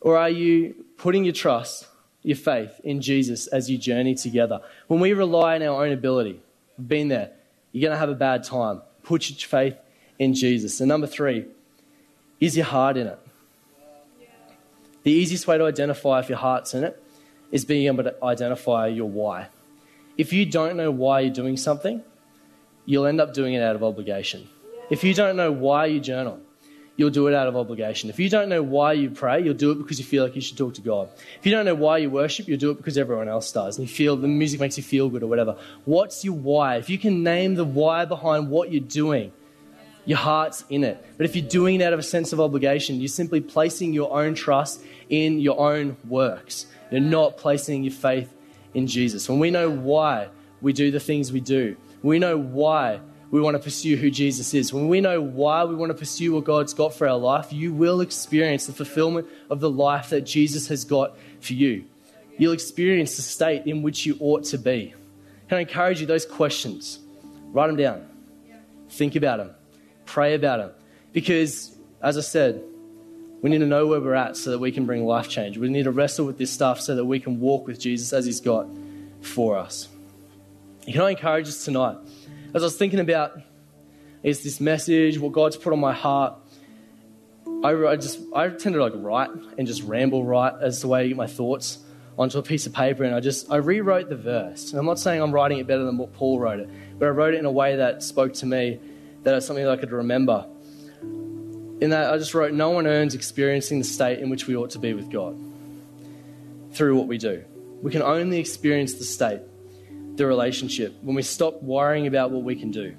Or 0.00 0.16
are 0.16 0.30
you 0.30 0.84
putting 0.96 1.24
your 1.24 1.34
trust, 1.34 1.86
your 2.22 2.36
faith 2.36 2.80
in 2.84 3.00
Jesus 3.00 3.46
as 3.48 3.70
you 3.70 3.78
journey 3.78 4.14
together? 4.14 4.60
When 4.86 5.00
we 5.00 5.12
rely 5.12 5.56
on 5.56 5.62
our 5.62 5.84
own 5.84 5.92
ability, 5.92 6.40
we've 6.78 6.88
been 6.88 7.08
there, 7.08 7.30
you're 7.72 7.88
going 7.88 7.94
to 7.94 7.98
have 7.98 8.08
a 8.08 8.14
bad 8.14 8.44
time. 8.44 8.82
Put 9.02 9.28
your 9.28 9.38
faith 9.38 9.76
in 10.18 10.34
Jesus. 10.34 10.80
And 10.80 10.88
number 10.88 11.06
three, 11.06 11.46
is 12.40 12.56
your 12.56 12.66
heart 12.66 12.96
in 12.96 13.06
it? 13.06 13.18
The 15.02 15.12
easiest 15.12 15.46
way 15.46 15.56
to 15.56 15.64
identify 15.64 16.20
if 16.20 16.28
your 16.28 16.38
heart's 16.38 16.74
in 16.74 16.84
it 16.84 17.02
is 17.50 17.64
being 17.64 17.86
able 17.86 18.04
to 18.04 18.14
identify 18.22 18.86
your 18.86 19.08
why. 19.08 19.48
If 20.18 20.32
you 20.32 20.44
don't 20.44 20.76
know 20.76 20.90
why 20.90 21.20
you're 21.20 21.32
doing 21.32 21.56
something, 21.56 22.02
you'll 22.84 23.06
end 23.06 23.20
up 23.20 23.32
doing 23.32 23.54
it 23.54 23.62
out 23.62 23.76
of 23.76 23.82
obligation. 23.82 24.48
If 24.90 25.04
you 25.04 25.14
don't 25.14 25.36
know 25.36 25.52
why 25.52 25.86
you 25.86 26.00
journal, 26.00 26.40
you'll 26.96 27.10
do 27.10 27.26
it 27.28 27.34
out 27.34 27.48
of 27.48 27.56
obligation. 27.56 28.10
If 28.10 28.18
you 28.18 28.28
don't 28.28 28.48
know 28.48 28.62
why 28.62 28.92
you 28.92 29.10
pray, 29.10 29.42
you'll 29.42 29.54
do 29.54 29.70
it 29.70 29.76
because 29.76 29.98
you 29.98 30.04
feel 30.04 30.22
like 30.22 30.34
you 30.34 30.40
should 30.40 30.58
talk 30.58 30.74
to 30.74 30.80
God. 30.80 31.08
If 31.38 31.46
you 31.46 31.52
don't 31.52 31.64
know 31.64 31.74
why 31.74 31.98
you 31.98 32.10
worship, 32.10 32.46
you'll 32.46 32.58
do 32.58 32.70
it 32.70 32.76
because 32.76 32.98
everyone 32.98 33.28
else 33.28 33.50
does. 33.52 33.78
And 33.78 33.88
you 33.88 33.94
feel 33.94 34.16
the 34.16 34.28
music 34.28 34.60
makes 34.60 34.76
you 34.76 34.82
feel 34.82 35.08
good 35.08 35.22
or 35.22 35.26
whatever. 35.26 35.56
What's 35.84 36.24
your 36.24 36.34
why? 36.34 36.76
If 36.76 36.90
you 36.90 36.98
can 36.98 37.22
name 37.22 37.54
the 37.54 37.64
why 37.64 38.04
behind 38.04 38.50
what 38.50 38.70
you're 38.70 38.80
doing, 38.80 39.32
your 40.04 40.18
heart's 40.18 40.64
in 40.68 40.84
it. 40.84 41.04
But 41.16 41.26
if 41.26 41.36
you're 41.36 41.48
doing 41.48 41.80
it 41.80 41.84
out 41.84 41.92
of 41.92 41.98
a 41.98 42.02
sense 42.02 42.32
of 42.32 42.40
obligation, 42.40 43.00
you're 43.00 43.08
simply 43.08 43.40
placing 43.40 43.92
your 43.92 44.12
own 44.12 44.34
trust 44.34 44.82
in 45.08 45.40
your 45.40 45.58
own 45.58 45.96
works. 46.08 46.66
You're 46.90 47.00
not 47.00 47.36
placing 47.36 47.84
your 47.84 47.92
faith 47.92 48.32
in 48.74 48.86
Jesus. 48.86 49.28
When 49.28 49.38
we 49.38 49.50
know 49.50 49.70
why 49.70 50.28
we 50.60 50.72
do 50.72 50.90
the 50.90 51.00
things 51.00 51.32
we 51.32 51.40
do, 51.40 51.76
we 52.02 52.18
know 52.18 52.36
why 52.36 53.00
we 53.30 53.40
want 53.40 53.56
to 53.56 53.62
pursue 53.62 53.96
who 53.96 54.10
Jesus 54.10 54.54
is. 54.54 54.72
When 54.72 54.88
we 54.88 55.00
know 55.00 55.20
why 55.20 55.64
we 55.64 55.74
want 55.74 55.90
to 55.90 55.98
pursue 55.98 56.32
what 56.34 56.44
God's 56.44 56.74
got 56.74 56.94
for 56.94 57.08
our 57.08 57.16
life, 57.16 57.52
you 57.52 57.72
will 57.72 58.00
experience 58.00 58.66
the 58.66 58.72
fulfillment 58.72 59.28
of 59.48 59.60
the 59.60 59.70
life 59.70 60.10
that 60.10 60.22
Jesus 60.22 60.68
has 60.68 60.84
got 60.84 61.16
for 61.40 61.52
you. 61.52 61.84
You'll 62.38 62.52
experience 62.52 63.16
the 63.16 63.22
state 63.22 63.66
in 63.66 63.82
which 63.82 64.06
you 64.06 64.16
ought 64.18 64.44
to 64.44 64.58
be. 64.58 64.94
Can 65.48 65.58
I 65.58 65.60
encourage 65.60 66.00
you, 66.00 66.06
those 66.06 66.26
questions, 66.26 66.98
write 67.52 67.68
them 67.68 67.76
down. 67.76 68.06
Think 68.88 69.14
about 69.14 69.38
them. 69.38 69.50
Pray 70.06 70.34
about 70.34 70.58
them. 70.58 70.70
Because, 71.12 71.76
as 72.02 72.16
I 72.16 72.22
said, 72.22 72.62
We 73.42 73.48
need 73.48 73.58
to 73.58 73.66
know 73.66 73.86
where 73.86 74.00
we're 74.00 74.14
at 74.14 74.36
so 74.36 74.50
that 74.50 74.58
we 74.58 74.70
can 74.70 74.84
bring 74.84 75.06
life 75.06 75.28
change. 75.28 75.56
We 75.56 75.68
need 75.68 75.84
to 75.84 75.90
wrestle 75.90 76.26
with 76.26 76.36
this 76.36 76.50
stuff 76.52 76.80
so 76.80 76.94
that 76.96 77.04
we 77.04 77.20
can 77.20 77.40
walk 77.40 77.66
with 77.66 77.80
Jesus 77.80 78.12
as 78.12 78.26
He's 78.26 78.40
got 78.40 78.66
for 79.22 79.56
us. 79.56 79.88
Can 80.86 81.00
I 81.00 81.10
encourage 81.10 81.48
us 81.48 81.64
tonight? 81.64 81.96
As 82.52 82.62
I 82.62 82.66
was 82.66 82.76
thinking 82.76 82.98
about 82.98 83.40
is 84.22 84.42
this 84.42 84.60
message, 84.60 85.18
what 85.18 85.32
God's 85.32 85.56
put 85.56 85.72
on 85.72 85.78
my 85.78 85.92
heart, 85.92 86.34
I, 87.62 87.70
I 87.70 87.96
just 87.96 88.18
I 88.34 88.48
tend 88.48 88.74
to 88.74 88.82
like 88.82 88.92
write 88.96 89.30
and 89.56 89.66
just 89.66 89.82
ramble 89.84 90.24
right 90.24 90.52
as 90.60 90.80
the 90.80 90.88
way 90.88 91.02
I 91.02 91.08
get 91.08 91.16
my 91.16 91.26
thoughts 91.26 91.78
onto 92.18 92.38
a 92.38 92.42
piece 92.42 92.66
of 92.66 92.72
paper, 92.72 93.04
and 93.04 93.14
I 93.14 93.20
just 93.20 93.50
I 93.52 93.56
rewrote 93.56 94.08
the 94.08 94.16
verse. 94.16 94.70
And 94.70 94.80
I'm 94.80 94.86
not 94.86 94.98
saying 94.98 95.22
I'm 95.22 95.32
writing 95.32 95.58
it 95.58 95.66
better 95.66 95.84
than 95.84 95.96
what 95.96 96.12
Paul 96.12 96.40
wrote 96.40 96.60
it, 96.60 96.68
but 96.98 97.06
I 97.06 97.10
wrote 97.10 97.34
it 97.34 97.38
in 97.38 97.44
a 97.44 97.52
way 97.52 97.76
that 97.76 98.02
spoke 98.02 98.34
to 98.34 98.46
me, 98.46 98.80
that 99.22 99.34
is 99.34 99.46
something 99.46 99.64
that 99.64 99.70
I 99.70 99.76
could 99.76 99.92
remember. 99.92 100.46
In 101.02 101.90
that 101.90 102.12
I 102.12 102.18
just 102.18 102.34
wrote, 102.34 102.52
no 102.52 102.70
one 102.70 102.86
earns 102.86 103.14
experiencing 103.14 103.78
the 103.78 103.84
state 103.84 104.18
in 104.18 104.28
which 104.28 104.46
we 104.46 104.56
ought 104.56 104.70
to 104.70 104.78
be 104.78 104.92
with 104.92 105.10
God 105.10 105.38
through 106.72 106.96
what 106.96 107.06
we 107.06 107.16
do. 107.16 107.44
We 107.80 107.90
can 107.90 108.02
only 108.02 108.38
experience 108.38 108.94
the 108.94 109.04
state, 109.04 109.40
the 110.16 110.26
relationship, 110.26 110.94
when 111.02 111.14
we 111.14 111.22
stop 111.22 111.62
worrying 111.62 112.06
about 112.06 112.30
what 112.30 112.42
we 112.42 112.56
can 112.56 112.70
do. 112.70 112.94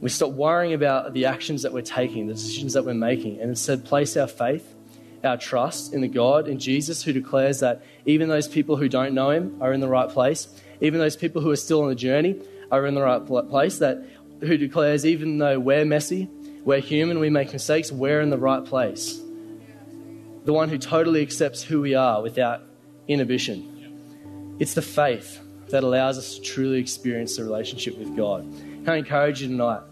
We 0.00 0.08
stop 0.08 0.32
worrying 0.32 0.74
about 0.74 1.12
the 1.12 1.26
actions 1.26 1.62
that 1.62 1.72
we're 1.72 1.82
taking, 1.82 2.26
the 2.26 2.34
decisions 2.34 2.72
that 2.72 2.84
we're 2.84 2.94
making, 2.94 3.40
and 3.40 3.50
instead 3.50 3.84
place 3.84 4.16
our 4.16 4.26
faith, 4.26 4.74
our 5.22 5.36
trust 5.36 5.94
in 5.94 6.00
the 6.00 6.08
God, 6.08 6.48
in 6.48 6.58
Jesus, 6.58 7.02
who 7.02 7.12
declares 7.12 7.60
that 7.60 7.82
even 8.04 8.28
those 8.28 8.48
people 8.48 8.76
who 8.76 8.88
don't 8.88 9.14
know 9.14 9.30
Him 9.30 9.56
are 9.60 9.72
in 9.72 9.80
the 9.80 9.88
right 9.88 10.08
place, 10.08 10.48
even 10.80 10.98
those 10.98 11.16
people 11.16 11.40
who 11.40 11.50
are 11.50 11.56
still 11.56 11.82
on 11.82 11.88
the 11.88 11.94
journey 11.94 12.40
are 12.70 12.86
in 12.86 12.94
the 12.94 13.02
right 13.02 13.24
place, 13.24 13.78
that 13.78 14.04
who 14.40 14.56
declares 14.56 15.06
even 15.06 15.38
though 15.38 15.60
we're 15.60 15.84
messy, 15.84 16.28
we're 16.64 16.80
human, 16.80 17.20
we 17.20 17.30
make 17.30 17.52
mistakes, 17.52 17.92
we're 17.92 18.20
in 18.20 18.30
the 18.30 18.38
right 18.38 18.64
place. 18.64 19.20
The 20.44 20.52
one 20.52 20.68
who 20.68 20.78
totally 20.78 21.22
accepts 21.22 21.62
who 21.62 21.80
we 21.80 21.94
are 21.94 22.20
without 22.20 22.62
inhibition. 23.06 24.56
It's 24.58 24.74
the 24.74 24.82
faith 24.82 25.40
that 25.72 25.82
allows 25.82 26.16
us 26.16 26.36
to 26.36 26.40
truly 26.40 26.78
experience 26.78 27.36
the 27.36 27.44
relationship 27.44 27.98
with 27.98 28.16
God. 28.16 28.46
I 28.86 28.96
encourage 28.96 29.42
you 29.42 29.48
tonight 29.48 29.82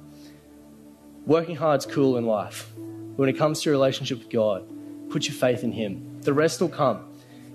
Working 1.26 1.56
hard's 1.56 1.86
cool 1.86 2.16
in 2.16 2.26
life. 2.26 2.70
But 2.76 3.18
when 3.18 3.28
it 3.28 3.36
comes 3.36 3.60
to 3.60 3.70
your 3.70 3.74
relationship 3.74 4.18
with 4.18 4.30
God, 4.30 4.64
put 5.10 5.28
your 5.28 5.34
faith 5.34 5.62
in 5.62 5.72
Him. 5.72 6.20
The 6.22 6.32
rest 6.32 6.60
will 6.60 6.68
come. 6.68 7.06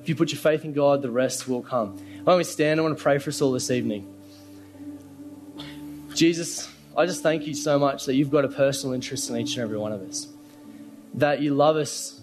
If 0.02 0.08
you 0.08 0.16
put 0.16 0.32
your 0.32 0.40
faith 0.40 0.64
in 0.64 0.74
God, 0.74 1.02
the 1.02 1.10
rest 1.10 1.48
will 1.48 1.62
come. 1.62 1.98
Why 1.98 2.34
don't 2.34 2.38
we 2.38 2.44
stand? 2.44 2.80
I 2.80 2.84
want 2.84 2.98
to 2.98 3.04
pray 3.04 3.18
for 3.18 3.32
us 3.32 3.42
all 3.42 3.52
this 3.52 3.72
evening. 3.72 4.12
Jesus, 6.14 6.70
I 6.96 7.06
just 7.06 7.24
thank 7.24 7.48
you 7.48 7.54
so 7.54 7.78
much 7.78 8.06
that 8.06 8.14
you've 8.14 8.30
got 8.30 8.46
a 8.46 8.48
personal 8.48 8.94
interest 8.94 9.30
in 9.30 9.38
each 9.38 9.56
and 9.56 9.64
every 9.64 9.78
one 9.78 9.92
of 9.92 10.02
us. 10.08 10.28
That 11.16 11.42
you 11.42 11.56
love 11.56 11.76
us 11.76 12.22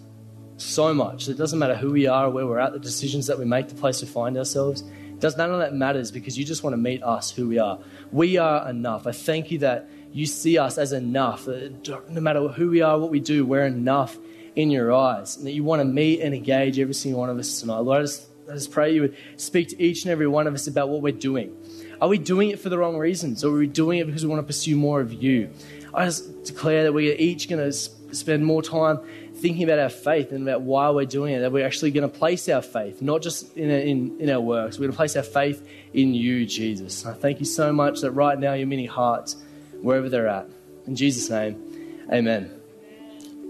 so 0.57 0.93
much. 0.93 1.27
It 1.27 1.37
doesn't 1.37 1.59
matter 1.59 1.75
who 1.75 1.91
we 1.91 2.07
are 2.07 2.29
where 2.29 2.47
we're 2.47 2.59
at, 2.59 2.71
the 2.73 2.79
decisions 2.79 3.27
that 3.27 3.37
we 3.37 3.45
make, 3.45 3.67
the 3.67 3.75
place 3.75 4.01
we 4.01 4.07
find 4.07 4.37
ourselves. 4.37 4.83
Does 5.23 5.37
none 5.37 5.53
of 5.53 5.59
that 5.59 5.73
matters 5.73 6.11
because 6.11 6.37
you 6.37 6.43
just 6.43 6.63
want 6.63 6.73
to 6.73 6.77
meet 6.77 7.01
us 7.01 7.31
who 7.31 7.47
we 7.47 7.57
are. 7.57 7.79
We 8.11 8.35
are 8.35 8.69
enough. 8.69 9.07
I 9.07 9.13
thank 9.13 9.51
you 9.51 9.59
that 9.59 9.87
you 10.11 10.25
see 10.25 10.57
us 10.57 10.77
as 10.77 10.91
enough. 10.91 11.47
Uh, 11.47 11.69
no 12.09 12.19
matter 12.19 12.45
who 12.49 12.69
we 12.69 12.81
are, 12.81 12.99
what 12.99 13.09
we 13.09 13.21
do, 13.21 13.45
we're 13.45 13.65
enough 13.65 14.17
in 14.57 14.69
your 14.69 14.91
eyes. 14.91 15.37
And 15.37 15.47
that 15.47 15.53
you 15.53 15.63
want 15.63 15.79
to 15.79 15.85
meet 15.85 16.19
and 16.19 16.35
engage 16.35 16.77
every 16.77 16.93
single 16.93 17.21
one 17.21 17.29
of 17.29 17.37
us 17.37 17.61
tonight. 17.61 17.77
Lord, 17.77 17.99
I 17.99 18.01
just, 18.01 18.27
I 18.51 18.53
just 18.55 18.69
pray 18.73 18.93
you 18.93 18.99
would 19.03 19.15
speak 19.37 19.69
to 19.69 19.81
each 19.81 20.03
and 20.03 20.11
every 20.11 20.27
one 20.27 20.45
of 20.45 20.53
us 20.55 20.67
about 20.67 20.89
what 20.89 21.01
we're 21.01 21.13
doing. 21.13 21.55
Are 22.01 22.09
we 22.09 22.17
doing 22.17 22.49
it 22.49 22.59
for 22.59 22.67
the 22.67 22.77
wrong 22.77 22.97
reasons? 22.97 23.45
Or 23.45 23.55
are 23.55 23.59
we 23.59 23.67
doing 23.67 23.99
it 23.99 24.07
because 24.07 24.25
we 24.25 24.29
want 24.29 24.41
to 24.41 24.45
pursue 24.45 24.75
more 24.75 24.99
of 24.99 25.13
you? 25.13 25.51
I 25.93 26.03
just 26.03 26.43
declare 26.43 26.83
that 26.83 26.91
we 26.91 27.09
are 27.09 27.15
each 27.15 27.47
going 27.47 27.63
to 27.63 27.71
spend 27.71 28.45
more 28.45 28.61
time 28.61 28.99
thinking 29.43 29.63
about 29.65 29.77
our 29.77 29.89
faith 29.89 30.31
and 30.31 30.47
about 30.47 30.61
why 30.61 30.89
we're 30.89 31.03
doing 31.03 31.33
it, 31.33 31.41
that 31.41 31.51
we're 31.51 31.65
actually 31.65 31.91
going 31.91 32.09
to 32.09 32.17
place 32.17 32.47
our 32.47 32.61
faith, 32.61 33.01
not 33.01 33.21
just 33.21 33.57
in, 33.57 33.69
in, 33.69 34.21
in 34.21 34.29
our 34.29 34.39
works, 34.39 34.77
we're 34.77 34.83
going 34.83 34.93
to 34.93 34.95
place 34.95 35.17
our 35.17 35.21
faith 35.21 35.67
in 35.93 36.13
you, 36.13 36.45
Jesus. 36.45 37.05
I 37.05 37.11
thank 37.11 37.41
you 37.41 37.45
so 37.45 37.73
much 37.73 37.99
that 38.01 38.11
right 38.11 38.39
now 38.39 38.53
you're 38.53 38.67
meeting 38.67 38.87
hearts 38.87 39.35
wherever 39.81 40.07
they're 40.07 40.29
at. 40.29 40.47
In 40.87 40.95
Jesus' 40.95 41.29
name, 41.29 41.61
amen. 42.09 42.57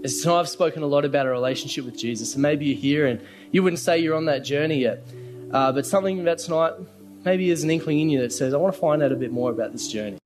As 0.02 0.20
tonight 0.20 0.40
I've 0.40 0.48
spoken 0.48 0.82
a 0.82 0.86
lot 0.88 1.04
about 1.04 1.26
a 1.26 1.30
relationship 1.30 1.84
with 1.84 1.96
Jesus, 1.96 2.32
and 2.32 2.42
maybe 2.42 2.66
you're 2.66 2.76
here 2.76 3.06
and 3.06 3.24
you 3.52 3.62
wouldn't 3.62 3.78
say 3.78 4.00
you're 4.00 4.16
on 4.16 4.24
that 4.24 4.40
journey 4.40 4.80
yet, 4.80 5.06
uh, 5.52 5.70
but 5.70 5.86
something 5.86 6.20
about 6.20 6.38
tonight 6.38 6.72
maybe 7.24 7.46
there's 7.46 7.62
an 7.62 7.70
inkling 7.70 8.00
in 8.00 8.10
you 8.10 8.20
that 8.20 8.32
says, 8.32 8.52
I 8.52 8.56
want 8.56 8.74
to 8.74 8.80
find 8.80 9.00
out 9.00 9.12
a 9.12 9.16
bit 9.16 9.30
more 9.30 9.52
about 9.52 9.70
this 9.70 9.86
journey. 9.86 10.18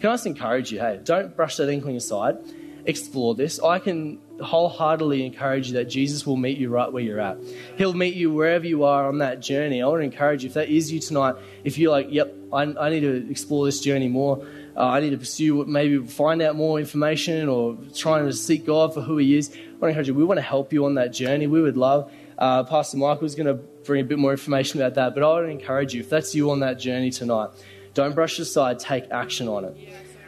Can 0.00 0.10
I 0.10 0.14
just 0.14 0.26
encourage 0.26 0.72
you, 0.72 0.80
hey, 0.80 1.00
don't 1.04 1.36
brush 1.36 1.58
that 1.58 1.68
inkling 1.68 1.96
aside. 1.96 2.38
Explore 2.84 3.36
this. 3.36 3.60
I 3.60 3.78
can 3.78 4.18
wholeheartedly 4.40 5.24
encourage 5.24 5.68
you 5.68 5.74
that 5.74 5.84
Jesus 5.84 6.26
will 6.26 6.36
meet 6.36 6.58
you 6.58 6.68
right 6.68 6.92
where 6.92 7.02
you're 7.02 7.20
at. 7.20 7.38
He'll 7.78 7.92
meet 7.92 8.14
you 8.14 8.32
wherever 8.32 8.66
you 8.66 8.82
are 8.84 9.06
on 9.06 9.18
that 9.18 9.40
journey. 9.40 9.80
I 9.80 9.86
want 9.86 10.00
to 10.00 10.04
encourage 10.04 10.42
you, 10.42 10.48
if 10.48 10.54
that 10.54 10.68
is 10.68 10.90
you 10.90 10.98
tonight, 10.98 11.36
if 11.62 11.78
you're 11.78 11.92
like, 11.92 12.08
yep, 12.10 12.34
I, 12.52 12.62
I 12.62 12.90
need 12.90 13.00
to 13.00 13.30
explore 13.30 13.64
this 13.66 13.80
journey 13.80 14.08
more, 14.08 14.44
uh, 14.76 14.80
I 14.80 15.00
need 15.00 15.10
to 15.10 15.18
pursue, 15.18 15.64
maybe 15.64 15.98
find 16.06 16.42
out 16.42 16.56
more 16.56 16.80
information 16.80 17.48
or 17.48 17.78
trying 17.94 18.26
to 18.26 18.32
seek 18.32 18.66
God 18.66 18.94
for 18.94 19.00
who 19.00 19.16
He 19.18 19.36
is. 19.36 19.50
I 19.54 19.54
want 19.54 19.80
to 19.80 19.88
encourage 19.88 20.08
you, 20.08 20.14
we 20.14 20.24
want 20.24 20.38
to 20.38 20.42
help 20.42 20.72
you 20.72 20.84
on 20.86 20.94
that 20.94 21.12
journey. 21.12 21.46
We 21.46 21.62
would 21.62 21.76
love. 21.76 22.10
Uh, 22.38 22.64
Pastor 22.64 22.96
Michael's 22.96 23.36
going 23.36 23.46
to 23.46 23.54
bring 23.54 24.00
a 24.00 24.04
bit 24.04 24.18
more 24.18 24.32
information 24.32 24.80
about 24.80 24.94
that, 24.94 25.14
but 25.14 25.22
I 25.22 25.28
want 25.28 25.46
to 25.46 25.50
encourage 25.50 25.94
you, 25.94 26.00
if 26.00 26.08
that's 26.10 26.34
you 26.34 26.50
on 26.50 26.60
that 26.60 26.80
journey 26.80 27.10
tonight, 27.10 27.50
don't 27.94 28.14
brush 28.14 28.38
aside, 28.38 28.80
take 28.80 29.10
action 29.10 29.46
on 29.46 29.66
it. 29.66 29.76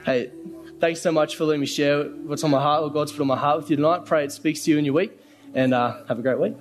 Hey, 0.04 0.30
thanks 0.84 1.00
so 1.00 1.10
much 1.10 1.36
for 1.36 1.46
letting 1.46 1.62
me 1.62 1.66
share 1.66 2.04
what's 2.04 2.44
on 2.44 2.50
my 2.50 2.60
heart, 2.60 2.82
what 2.82 2.92
God's 2.92 3.10
put 3.10 3.22
on 3.22 3.26
my 3.26 3.38
heart 3.38 3.56
with 3.56 3.70
you 3.70 3.76
tonight. 3.76 4.04
Pray 4.04 4.22
it 4.22 4.32
speaks 4.32 4.64
to 4.64 4.70
you 4.70 4.76
in 4.76 4.84
your 4.84 4.92
week, 4.92 5.18
and 5.54 5.72
uh, 5.72 6.04
have 6.08 6.18
a 6.18 6.22
great 6.22 6.38
week. 6.38 6.56